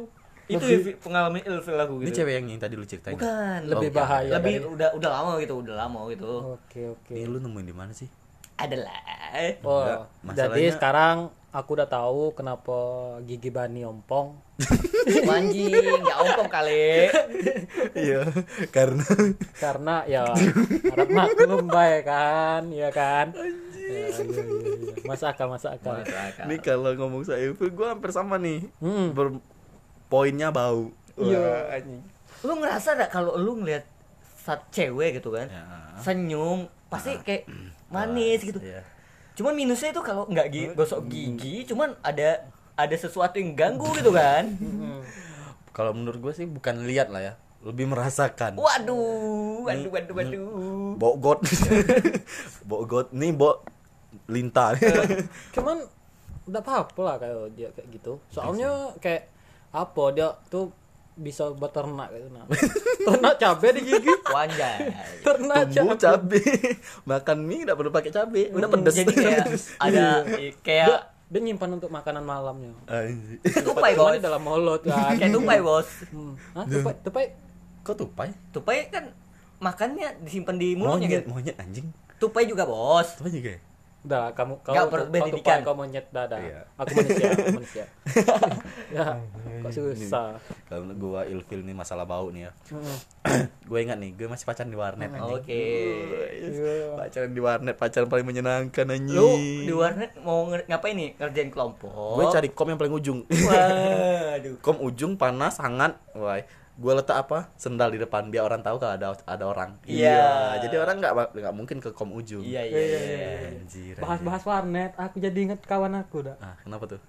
itu 0.48 0.64
ilfil- 0.64 0.98
pengalaman 0.98 1.40
ilfil 1.40 1.74
aku 1.76 1.94
Ini 1.96 2.04
gitu 2.04 2.16
cewek 2.16 2.32
yang, 2.34 2.46
yang 2.48 2.60
tadi 2.60 2.74
lu 2.74 2.84
ceritain. 2.84 3.14
bukan 3.14 3.60
Lebih 3.64 3.88
bukan. 3.88 3.98
bahaya 3.98 4.30
lebih 4.32 4.54
dari- 4.56 4.68
udah 4.68 4.88
udah 4.92 5.10
lama 5.12 5.30
gitu 5.38 5.54
udah 5.58 5.74
lama 5.76 5.98
gitu 6.08 6.32
Oke 6.54 6.80
oke. 6.88 7.12
Ini 7.12 7.26
lu 7.26 7.38
nemuin 7.38 7.66
di 7.66 7.74
mana 7.74 7.92
sih? 7.92 8.08
adalah 8.56 8.96
Oh, 9.60 9.84
Enggak, 9.84 10.08
jadi 10.24 10.48
masalahnya- 10.48 10.72
sekarang 10.72 11.16
aku 11.52 11.70
udah 11.72 11.88
tahu 11.90 12.32
kenapa 12.32 12.78
gigi 13.22 13.48
Bani 13.48 13.82
ompong. 13.82 14.32
anjing 15.28 15.68
nggak 15.76 16.18
ompong 16.18 16.48
kali 16.48 17.12
Iya, 17.92 18.24
karena 18.70 19.04
Karena 19.54 19.94
ya 20.04 20.24
harap 20.86 21.08
maklum 21.10 21.68
baik 21.68 22.02
kan, 22.02 22.62
ya 22.70 22.88
kan. 22.88 23.36
Ya, 23.36 23.44
iya, 23.92 24.08
iya, 24.08 24.42
iya. 24.88 24.94
Masuk 25.04 25.26
akal, 25.26 25.46
masuk 25.46 25.70
akal. 25.70 26.00
ini 26.42 26.56
kalau 26.58 26.90
ngomong 26.92 27.22
soal 27.22 27.38
ilfil 27.42 27.68
gue 27.68 27.86
hampir 27.86 28.10
sama 28.10 28.34
nih. 28.36 28.64
Hmm. 28.78 29.12
Ber- 29.12 29.38
poinnya 30.06 30.48
bau. 30.48 30.90
Iya. 31.14 31.72
Anjing. 31.72 32.02
lu 32.38 32.52
ngerasa 32.54 32.94
gak 32.94 33.10
kalau 33.10 33.34
lu 33.34 33.56
ngeliat 33.56 33.82
saat 34.38 34.62
cewek 34.68 35.16
gitu 35.16 35.30
kan 35.30 35.48
Ya. 35.48 35.64
senyum 35.98 36.68
pasti 36.86 37.16
kayak 37.18 37.48
manis 37.88 38.38
gitu 38.40 38.60
Iya. 38.60 38.84
cuman 39.34 39.52
minusnya 39.52 39.90
itu 39.90 39.98
kalau 40.00 40.24
nggak 40.24 40.46
gi 40.46 40.62
gosok 40.72 41.08
gigi 41.08 41.64
cuman 41.64 41.96
ada 42.00 42.44
ada 42.74 42.94
sesuatu 42.94 43.36
yang 43.36 43.52
ganggu 43.52 43.88
gitu 43.92 44.12
kan 44.12 44.52
Kalau 45.72 45.90
menurut 45.90 46.20
gue 46.20 46.32
sih 46.34 46.46
bukan 46.46 46.84
lihat 46.84 47.08
lah 47.08 47.20
ya, 47.22 47.32
lebih 47.60 47.84
merasakan. 47.86 48.54
waduh 48.54 49.60
waduh 49.62 49.90
waduh 49.90 50.14
waduh 50.14 50.48
Bogot. 50.94 51.40
Bogot 52.64 53.12
nih 53.12 53.30
bo 53.30 53.60
lintah. 54.26 54.72
Cuman 55.52 55.84
udah 56.44 56.60
apa-apa 56.60 57.00
lah 57.02 57.16
kayak 57.16 57.36
dia 57.52 57.68
kayak 57.72 57.88
gitu. 57.92 58.16
Soalnya 58.28 58.94
kayak 58.98 59.28
apa 59.76 60.04
dia 60.10 60.32
tuh 60.48 60.72
bisa 61.14 61.48
beternak 61.52 62.12
gitu 62.12 62.28
nah. 62.28 62.44
Ternak 63.08 63.34
cabe 63.36 63.68
di 63.72 63.82
gigi. 63.84 64.12
wanjay 64.26 64.92
Ternak 65.20 65.68
Tumbuh 65.68 65.96
cabe. 65.96 66.36
cabe. 66.36 66.76
Makan 67.04 67.36
mie 67.40 67.64
enggak 67.64 67.76
perlu 67.76 67.88
pakai 67.88 68.10
cabe, 68.10 68.42
udah 68.52 68.68
pedes. 68.68 68.94
jadi 68.94 69.12
kayak 69.12 69.46
ada 69.84 70.04
Dia, 70.24 70.52
kayak 70.60 70.88
dia 71.26 71.40
nyimpan 71.42 71.70
untuk 71.74 71.90
makanan 71.90 72.20
malamnya. 72.20 72.70
Tupai 73.42 73.92
bos 73.92 74.12
di 74.12 74.22
dalam 74.22 74.38
mulut 74.40 74.84
kan. 74.84 75.16
kayak 75.20 75.32
tupai 75.32 75.58
bos 75.58 75.88
Hmm. 76.08 76.34
Hah, 76.52 76.64
tupai, 76.64 76.94
tupai. 77.00 77.24
Kok 77.80 77.94
tupai? 77.96 78.28
tupai 78.52 78.78
kan 78.90 79.04
makannya 79.56 80.20
disimpan 80.20 80.54
di 80.54 80.76
mulutnya 80.76 81.06
Monyet, 81.08 81.22
gitu 81.22 81.28
monyet 81.32 81.56
anjing. 81.56 81.86
tupai 82.16 82.44
juga 82.44 82.68
bos 82.68 83.08
Tupai 83.16 83.32
juga 83.32 83.56
ya? 83.56 83.60
Udah, 84.06 84.30
kamu 84.32 84.62
kau 84.62 84.70
kau 84.70 84.86
berpendidikan. 84.86 85.58
tupai, 85.58 85.66
kau 85.66 85.74
monyet 85.74 86.06
dada. 86.08 86.38
Iya. 86.38 86.62
Aku 86.76 86.94
manusia, 86.94 87.26
aku 87.28 87.46
manusia. 87.58 87.84
ya, 88.88 89.06
kok 89.60 89.70
susah. 89.72 90.38
Kalau 90.64 90.86
gua 90.94 91.22
ilfil 91.24 91.60
nih 91.60 91.74
masalah 91.74 92.02
bau 92.02 92.30
nih 92.30 92.46
ya. 92.46 92.52
Gue 93.66 93.82
ingat 93.82 93.98
nih, 93.98 94.14
gue 94.14 94.24
masih 94.24 94.46
pacaran 94.46 94.70
di 94.70 94.78
warnet 94.78 95.10
oke 95.10 95.50
Iya. 95.50 96.94
Pacaran 96.94 97.30
di 97.30 97.40
warnet, 97.40 97.74
pacaran 97.74 98.06
paling 98.06 98.22
menyenangkan 98.22 98.86
anjing. 98.86 99.10
lu 99.10 99.34
di 99.36 99.74
warnet 99.74 100.14
mau 100.20 100.46
nger- 100.46 100.62
ngapain 100.64 100.94
nih 100.94 101.10
ngerjain 101.16 101.50
kelompok 101.50 101.90
Gue 101.90 102.30
cari 102.30 102.48
kom 102.48 102.70
yang 102.70 102.78
paling 102.78 102.94
ujung. 102.94 103.26
waduh 103.26 104.54
kom 104.64 104.78
ujung 104.78 105.18
panas 105.18 105.58
hangat. 105.58 105.98
Wah, 106.12 106.38
gue 106.76 106.92
letak 106.92 107.16
apa? 107.18 107.48
Sendal 107.56 107.88
di 107.88 107.96
depan 107.96 108.28
biar 108.28 108.44
orang 108.44 108.60
tahu 108.60 108.76
kalau 108.76 108.92
ada 108.92 109.08
ada 109.24 109.44
orang. 109.44 109.80
Iya. 109.82 110.60
Jadi 110.60 110.76
orang 110.76 110.96
nggak 110.98 111.12
nggak 111.32 111.54
mungkin 111.54 111.76
ke 111.78 111.88
kom 111.90 112.12
ujung. 112.12 112.40
iya 112.40 112.60
iya 112.62 112.76
iya, 112.78 112.98
iya. 113.00 113.28
Anjir. 113.56 113.94
Bahas-bahas 113.96 114.42
warnet, 114.44 114.92
aku 114.94 115.16
jadi 115.16 115.38
inget 115.42 115.60
kawan 115.62 115.96
aku 115.96 116.20
dah. 116.22 116.36
Ah, 116.36 116.52
kenapa 116.60 116.84
tuh? 116.86 117.00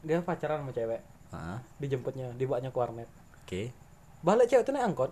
Dia 0.00 0.20
pacaran 0.20 0.60
sama 0.60 0.70
cewek, 0.70 1.00
Ah, 1.28 1.58
dijemputnya, 1.76 2.30
dibawanya 2.32 2.68
ke 2.68 2.76
warnet. 2.76 3.08
oke. 3.42 3.62
Balik 4.20 4.46
cewek 4.46 4.62
itu 4.62 4.70
naik 4.70 4.86
angkot, 4.86 5.10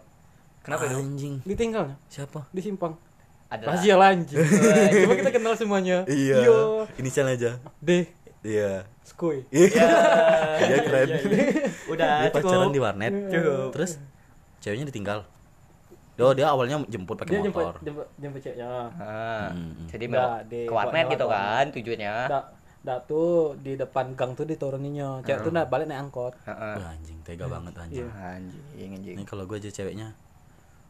kenapa 0.60 0.84
itu 0.84 0.96
Anjing. 0.96 1.34
ditinggalnya 1.42 1.96
Siapa? 2.06 2.46
di 2.48 2.60
simpang. 2.60 2.94
adalah 3.46 3.76
Rahasia 3.76 3.94
lanjut. 3.94 4.40
Cuma 5.04 5.14
kita 5.14 5.30
kenal 5.30 5.54
semuanya. 5.54 6.02
Iya. 6.04 6.42
Yo, 6.42 6.56
Inisial 6.96 7.28
aja. 7.28 7.54
D, 7.78 8.10
Iya. 8.44 8.84
Skuy. 9.02 9.40
Iya. 9.48 9.88
Dia 10.60 10.78
keren. 10.86 11.08
udah 11.88 12.12
Dia 12.20 12.30
pacaran 12.30 12.68
cukup 12.68 12.70
di 12.70 12.80
warnet. 12.80 13.12
Cukup. 13.26 13.72
Terus 13.72 13.96
ceweknya 14.60 14.86
ditinggal. 14.86 15.24
Oh, 16.14 16.30
dia 16.30 16.46
awalnya 16.46 16.78
jemput 16.86 17.18
pakai 17.18 17.34
Dia 17.34 17.42
jemput, 17.42 17.64
motor. 17.66 17.74
jemput, 17.82 18.06
jemput 18.14 18.38
ceweknya. 18.38 18.68
Ah, 18.94 19.50
Hmm. 19.50 19.88
jadi 19.88 20.04
mau 20.06 20.38
ke 20.46 20.70
warnet 20.70 21.10
gitu 21.10 21.26
kan 21.26 21.64
tujuannya 21.72 22.14
Dak, 22.84 23.08
tuh 23.08 23.56
di 23.58 23.74
depan 23.74 24.12
gang 24.12 24.36
tuh 24.36 24.44
dituruninya. 24.44 25.24
Cewek 25.24 25.40
tuh 25.40 25.50
nah 25.50 25.64
balik 25.64 25.88
naik 25.88 26.04
angkot. 26.04 26.36
Heeh. 26.44 26.74
Wah, 26.76 26.92
anjing 26.92 27.16
tega 27.24 27.48
banget 27.48 27.72
anjing. 27.74 28.04
Iya. 28.04 28.36
anjing 28.36 28.90
anjing 28.94 29.14
Ini 29.16 29.24
kalau 29.24 29.48
gue 29.48 29.56
aja 29.56 29.72
ceweknya. 29.72 30.12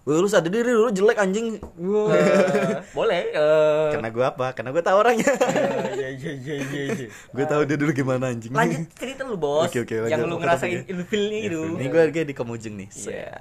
Wah, 0.05 0.15
lu 0.15 0.29
sadar 0.29 0.53
diri 0.53 0.69
lu 0.69 0.93
jelek 0.93 1.17
anjing. 1.17 1.57
Wow. 1.75 2.13
Eh, 2.13 2.85
boleh 2.97 3.33
eh. 3.33 3.89
Karena 3.89 4.09
gue 4.09 4.21
apa? 4.23 4.53
Karena 4.53 4.69
gue 4.71 4.85
tahu 4.85 4.97
orangnya. 5.01 5.33
iya 5.97 6.09
iya 6.13 6.33
iya 6.35 6.55
iya 6.61 6.83
iya. 6.93 7.09
gue 7.09 7.45
tahu 7.45 7.65
dia 7.65 7.77
dulu 7.77 7.89
gimana 7.91 8.29
anjing. 8.29 8.53
lanjut 8.53 8.85
cerita 8.93 9.25
lu 9.25 9.35
bos 9.35 9.65
Oke, 9.65 9.81
oke, 9.81 9.95
lanjut. 9.99 10.13
yang 10.13 10.21
lu 10.23 10.37
ngerasain 10.37 10.85
ilfilnya 10.85 11.39
gitu 11.43 11.61
Ini 11.75 11.87
gue 11.87 12.03
lagi 12.05 12.21
di 12.23 12.35
Kemujung 12.35 12.77
nih. 12.77 12.89
Iya. 12.93 13.33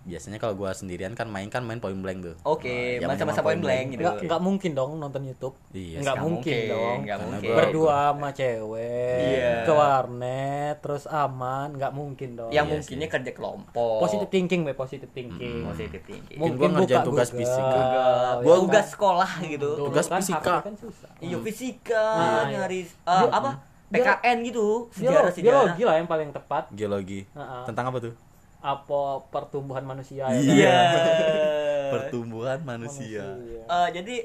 Biasanya 0.00 0.38
kalau 0.38 0.56
gue 0.56 0.70
sendirian 0.72 1.12
kan 1.12 1.28
main 1.28 1.46
kan 1.46 1.62
main 1.62 1.78
point 1.78 1.94
blank 1.94 2.18
tuh. 2.20 2.34
oke 2.42 2.66
Nah, 2.98 3.06
masa-masa 3.06 3.38
zaman-zaman 3.38 3.44
point 3.44 3.60
blank 3.60 3.86
gitu 3.86 4.00
Nggak, 4.00 4.14
nggak 4.26 4.40
mungkin 4.42 4.70
dong 4.72 4.90
nonton 4.96 5.22
YouTube. 5.22 5.54
Iya, 5.70 5.96
nggak 5.96 6.02
Nggak 6.02 6.16
mungkin, 6.18 6.62
dong. 6.66 6.98
Karena 7.04 7.22
mungkin 7.22 7.40
gua- 7.44 7.58
Berdua 7.60 7.96
sama 8.10 8.28
cewek, 8.32 9.20
Iya. 9.22 9.54
ke 9.62 9.72
warnet, 9.72 10.76
terus 10.80 11.04
aman, 11.06 11.68
nggak 11.76 11.92
mungkin 11.92 12.28
dong. 12.34 12.50
yang 12.50 12.66
Iya 12.66 12.72
mungkinnya 12.74 13.06
kerja 13.06 13.30
kelompok 13.30 14.00
positive 14.00 14.26
thinking, 14.28 14.60
be 14.64 14.72
positive 14.72 15.12
thinking. 15.12 15.59
Positif 15.62 16.00
thinking 16.02 16.36
Mungkin 16.36 16.56
gua 16.56 16.68
ngerjain 16.74 17.02
tugas 17.02 17.28
fisika. 17.30 17.80
Gua 17.80 18.40
Gua 18.40 18.54
tugas 18.62 18.86
sekolah 18.88 19.30
gitu 19.44 19.68
Tuh, 19.72 19.86
Tugas 19.86 20.06
kan 20.06 20.18
fisika. 20.18 20.54
Kan 20.60 20.74
susah. 20.74 21.10
iya 21.18 21.36
fisika 21.38 22.04
Nah, 22.12 22.26
iya. 22.44 22.58
nyari 22.58 22.80
eh, 22.84 23.26
apa 23.30 23.50
PKN 23.88 24.36
gitu 24.44 24.86
sejarah 24.90 25.28
sejarah 25.28 25.62
biologi 25.66 25.82
lah 25.82 25.94
yang 25.96 26.06
paling 26.06 26.30
tepat. 26.30 26.70
Geologi. 26.70 27.20
Tentang 27.64 27.84
apa 27.86 27.98
tuh? 28.00 28.14
Apa 28.58 29.00
pertumbuhan 29.28 29.82
manusia 29.82 30.24
ya 30.24 30.36
Iya. 30.36 30.70
kan? 30.70 30.94
Pertumbuhan 31.92 32.58
manusia. 32.60 33.24
Manusia. 33.26 33.60
Eh, 33.66 33.88
jadi 33.92 34.16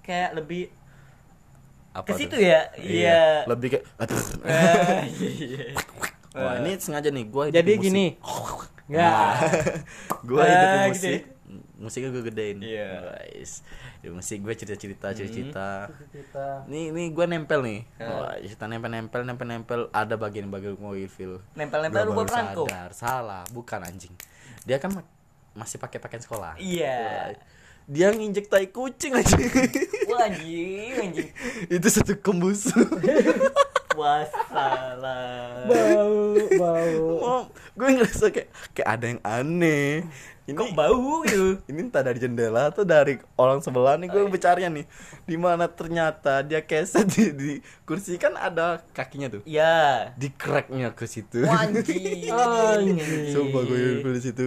kayak 0.00 0.30
lebih 0.34 0.72
Apa 1.92 2.08
ke 2.08 2.12
situ 2.16 2.36
ya 2.36 2.72
iya 2.74 3.44
Lebih 3.44 3.68
kayak 3.70 3.84
Eh, 4.42 5.00
iya. 5.44 5.76
Wah, 6.32 6.56
ini 6.58 6.72
sengaja 6.76 7.08
nih 7.08 7.28
gua 7.28 7.44
hidup 7.46 7.58
Jadi 7.58 7.72
musik. 7.74 7.84
gini. 7.84 8.06
Ya. 8.86 9.38
gua 10.26 10.42
hidup 10.42 10.66
di 10.66 10.76
Ah, 10.76 10.86
musik. 10.88 11.22
gitu 11.22 11.30
Musiknya 11.76 12.08
gue 12.10 12.24
gedein. 12.24 12.58
Iya. 12.58 13.12
Guys. 13.12 13.60
Di 13.98 14.08
musik 14.08 14.40
gue 14.40 14.54
cerita-cerita 14.54 15.12
cerita. 15.12 15.68
Kita 16.08 16.64
Nih, 16.64 16.88
nih 16.88 17.10
gue 17.10 17.26
nempel 17.26 17.60
nih. 17.60 17.80
Ah. 17.98 18.08
Wah, 18.24 18.34
cerita 18.38 18.64
nempel-nempel, 18.64 19.20
nempel-nempel. 19.22 19.80
Ada 19.90 20.14
bagian-bagian 20.14 20.74
mau 20.76 20.94
ilfil. 20.94 21.44
Nempel-nempel 21.52 21.92
Gua 21.98 22.06
lu 22.06 22.10
baru 22.10 22.16
buat 22.16 22.28
perangko. 22.28 22.64
sadar. 22.64 22.90
Salah, 22.92 23.42
bukan 23.50 23.80
anjing. 23.82 24.14
Dia 24.62 24.78
kan 24.78 24.90
ma- 24.92 25.10
masih 25.54 25.76
pakai 25.76 25.98
pakaian 25.98 26.22
sekolah. 26.22 26.56
iya 26.56 27.34
Dia 27.84 28.08
nginjek 28.08 28.46
tai 28.46 28.70
kucing 28.70 29.12
anjing. 29.12 29.42
wah 30.06 30.24
anjing 30.24 30.94
anjing 30.96 31.28
Itu 31.74 31.88
satu 31.90 32.16
kembus. 32.16 32.70
wassalam 34.02 35.70
bau, 35.70 36.34
bau. 36.58 37.06
oh, 37.30 37.42
gue 37.78 37.88
ngerasa 37.94 38.34
kayak 38.34 38.48
kayak 38.74 38.88
ada 38.88 39.04
yang 39.06 39.20
aneh. 39.22 40.02
Ini 40.42 40.58
kok 40.58 40.74
bau 40.74 41.22
gitu? 41.22 41.62
Ini 41.70 41.86
entah 41.86 42.02
dari 42.02 42.18
jendela 42.18 42.74
atau 42.74 42.82
dari 42.82 43.22
orang 43.38 43.62
sebelah 43.62 43.94
nih 43.94 44.10
gue 44.10 44.26
bicaranya 44.26 44.74
nih. 44.74 44.86
Di 45.22 45.36
mana 45.38 45.70
ternyata 45.70 46.42
dia 46.42 46.58
keset 46.66 47.06
di, 47.06 47.30
di 47.30 47.50
kursi. 47.86 48.18
Kan 48.18 48.34
ada 48.34 48.82
kakinya 48.90 49.38
tuh. 49.38 49.42
Iya. 49.46 50.10
Di 50.18 50.34
cracknya 50.34 50.90
ke 50.98 51.06
situ. 51.06 51.46
Anjing. 51.46 52.26
Sumpah 53.32 53.62
gue 53.62 53.78
ilfil 53.78 54.12
di 54.18 54.22
situ. 54.22 54.44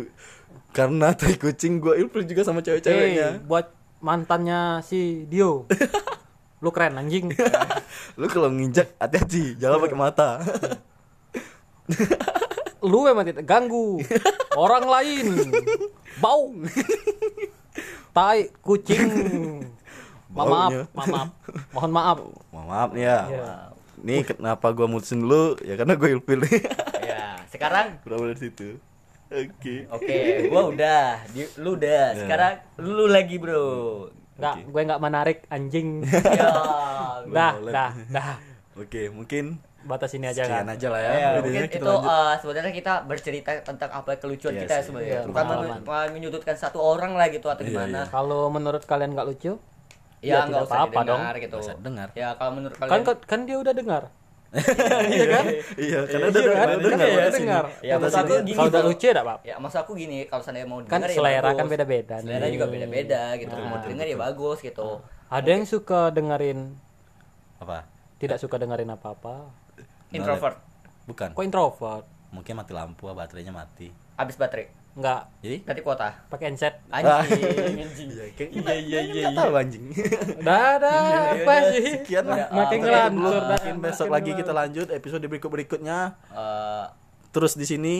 Karena 0.75 1.15
tai 1.15 1.39
kucing 1.39 1.79
gue 1.79 1.95
ilfil 1.95 2.27
juga 2.27 2.43
sama 2.43 2.59
Eh, 2.59 2.67
cewek-ceweknya 2.67 3.47
buat 3.47 3.71
mantannya 4.03 4.83
si 4.83 5.23
Dio. 5.31 5.71
Lu 6.65 6.69
keren 6.69 6.97
anjing. 6.97 7.29
lu 8.17 8.25
kalau 8.25 8.49
nginjak 8.49 8.89
hati-hati 8.97 9.53
jangan 9.55 9.79
pakai 9.79 9.95
mata 9.95 10.29
Lu 12.81 13.01
memang 13.01 13.23
tidak 13.23 13.43
ganggu 13.43 13.99
orang 14.53 14.83
lain. 14.83 15.25
Bau. 16.17 16.51
Tai 18.11 18.49
kucing. 18.59 19.07
Ma- 20.27 20.43
maaf, 20.43 20.71
maaf. 20.91 21.27
Mohon 21.71 21.91
maaf. 21.91 22.17
Mohon 22.49 22.65
maaf 22.67 22.89
nih 22.91 23.03
ya 23.03 23.17
Iya. 23.25 23.51
nih 23.97 24.19
kenapa 24.23 24.65
gue 24.69 24.85
mutusin 24.85 25.19
dulu 25.19 25.55
ya 25.61 25.73
karena 25.73 25.93
gue 25.95 26.07
ilfil 26.11 26.39
nih 26.41 26.61
ya 27.01 27.39
sekarang 27.47 27.95
berawal 28.03 28.29
dari 28.29 28.37
situ 28.43 28.75
oke 29.25 29.73
oke 29.89 30.15
gua 30.45 30.61
udah 30.67 31.03
Di- 31.31 31.49
lu 31.57 31.73
udah 31.73 32.03
Ya. 32.11 32.19
sekarang 32.19 32.53
lu 32.77 33.07
lagi 33.07 33.39
bro 33.39 33.63
Enggak, 34.35 34.55
gue 34.65 34.81
enggak 34.81 35.01
menarik 35.01 35.37
anjing. 35.47 35.87
ya 36.39 36.49
dah, 37.25 37.53
dah, 37.65 37.91
dah. 38.09 38.35
Oke, 38.75 39.07
mungkin 39.07 39.57
batas 39.81 40.11
ini 40.11 40.25
aja 40.25 40.43
sekian 40.43 40.65
kan 40.65 40.75
aja 40.75 40.87
lah 40.89 40.99
ya. 40.99 41.11
Ya, 41.13 41.29
mungkin 41.37 41.61
kita 41.63 41.77
itu 41.77 41.85
lanjut. 41.87 42.09
eh, 42.09 42.33
sebenarnya 42.41 42.73
kita 42.73 42.93
bercerita 43.03 43.51
tentang 43.61 43.89
apa 43.93 44.09
kelucuan 44.15 44.51
Iya 44.51 44.61
kita 44.61 44.75
sih. 44.75 44.83
sebenarnya. 44.83 45.13
Iya, 45.15 45.21
Bukan 45.25 45.43
pengalaman. 45.45 45.79
men- 45.79 46.11
menyudutkan 46.11 46.55
satu 46.55 46.79
orang 46.79 47.13
lah 47.13 47.27
gitu 47.27 47.47
atau 47.47 47.61
Iya, 47.61 47.69
gimana. 47.69 47.99
iya. 47.99 48.09
kalau 48.09 48.49
menurut 48.49 48.83
kalian 48.83 49.13
nggak 49.13 49.27
lucu 49.27 49.53
Ya, 50.19 50.41
Ya, 50.41 50.41
nggak 50.41 50.47
tidak 50.49 50.65
usah 50.65 50.75
apa-apa 50.75 50.89
dong. 50.97 51.05
didengar 51.21 51.35
gitu. 51.37 51.55
Nggak 51.55 51.67
usah 51.69 51.77
dengar. 51.79 52.07
Ya 52.13 52.27
kalau 52.33 52.51
menurut 52.51 52.75
kan 52.75 52.87
kalian 52.89 53.03
kan 53.21 53.39
dia 53.45 53.57
udah 53.61 53.73
dengar 53.73 54.03
Iya 55.11 55.25
kan? 55.27 55.45
Iya, 55.75 55.99
karena 56.05 56.25
udah 56.25 56.41
Iya 56.41 56.53
kan? 56.55 56.67
dengar 56.77 57.05
Iya, 57.05 57.15
udah 57.15 57.27
sini. 57.27 57.37
dengar. 57.37 57.63
Ya, 57.65 57.93
Udah 57.93 57.97
maksud 57.99 58.15
sini. 58.15 58.23
aku 58.25 58.33
gini, 58.37 58.53
kalau 58.53 58.69
udah 58.69 58.83
lucu 58.83 59.03
ya 59.03 59.11
enggak 59.11 59.25
apa 59.25 59.35
Ya 59.43 59.55
maksud 59.57 59.79
aku 59.79 59.91
gini, 59.93 60.17
kalau 60.25 60.41
saya 60.41 60.63
mau 60.63 60.79
Kan 60.79 60.87
denger 60.97 61.09
ya 61.09 61.15
selera 61.15 61.49
kan 61.51 61.65
beda-beda. 61.65 62.15
Selera 62.17 62.47
juga 62.47 62.65
beda-beda 62.65 63.21
gitu. 63.35 63.53
Nah. 63.53 63.67
mau 63.67 63.77
denger 63.79 64.05
ya 64.05 64.17
bagus 64.19 64.57
gitu. 64.59 64.89
ada 65.25 65.49
yang 65.49 65.65
suka 65.65 66.09
dengerin 66.09 66.59
Apa? 67.57 67.89
tidak 68.15 68.37
suka 68.37 68.55
dengerin 68.55 68.87
apa-apa 68.89 69.49
Introvert, 70.09 70.57
Bukan. 71.03 71.29
kok 71.33 71.43
introvert 71.43 72.05
Mungkin 72.29 72.53
mati 72.53 72.71
lampu, 72.71 73.07
baterainya 73.07 73.49
mati. 73.49 73.89
habis 74.13 74.35
baterai, 74.35 74.69
nggak 74.95 75.21
Jadi 75.43 75.57
ganti 75.61 75.81
kuota. 75.83 76.07
pakai 76.25 76.45
handset 76.47 76.79
Anjing, 76.87 77.43
anjing. 77.83 78.09
Iya 78.55 78.73
iya 78.79 78.99
iya. 79.03 79.23
Enggak 79.27 79.43
tahu 79.43 79.53
anjing. 79.53 79.85
dadah 80.39 81.03
apa 81.35 81.53
sih 81.69 81.83
Sekian 81.99 82.23
lah. 82.23 82.47
Makin 82.49 82.77
ngelantur 82.79 83.33
dah. 83.35 83.59
Mungkin 83.59 83.75
besok 83.83 84.07
lagi 84.07 84.31
kita 84.31 84.51
lanjut 84.51 84.87
episode 84.89 85.27
berikut 85.27 85.51
berikutnya. 85.51 86.15
Eh, 86.31 86.85
Terus 87.29 87.59
di 87.59 87.67
sini 87.67 87.95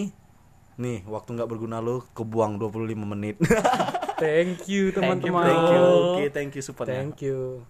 nih 0.75 1.03
waktu 1.03 1.35
nggak 1.35 1.47
berguna 1.47 1.79
lu 1.79 1.99
kebuang 2.11 2.55
25 2.57 2.95
menit. 3.05 3.35
thank 4.15 4.63
you 4.65 4.95
teman-teman 4.95 5.43
thank 5.43 5.67
you. 5.69 5.83
Oke, 6.15 6.25
thank 6.31 6.51
you 6.51 6.63
support 6.63 6.87
thank 6.87 7.19
you 7.19 7.67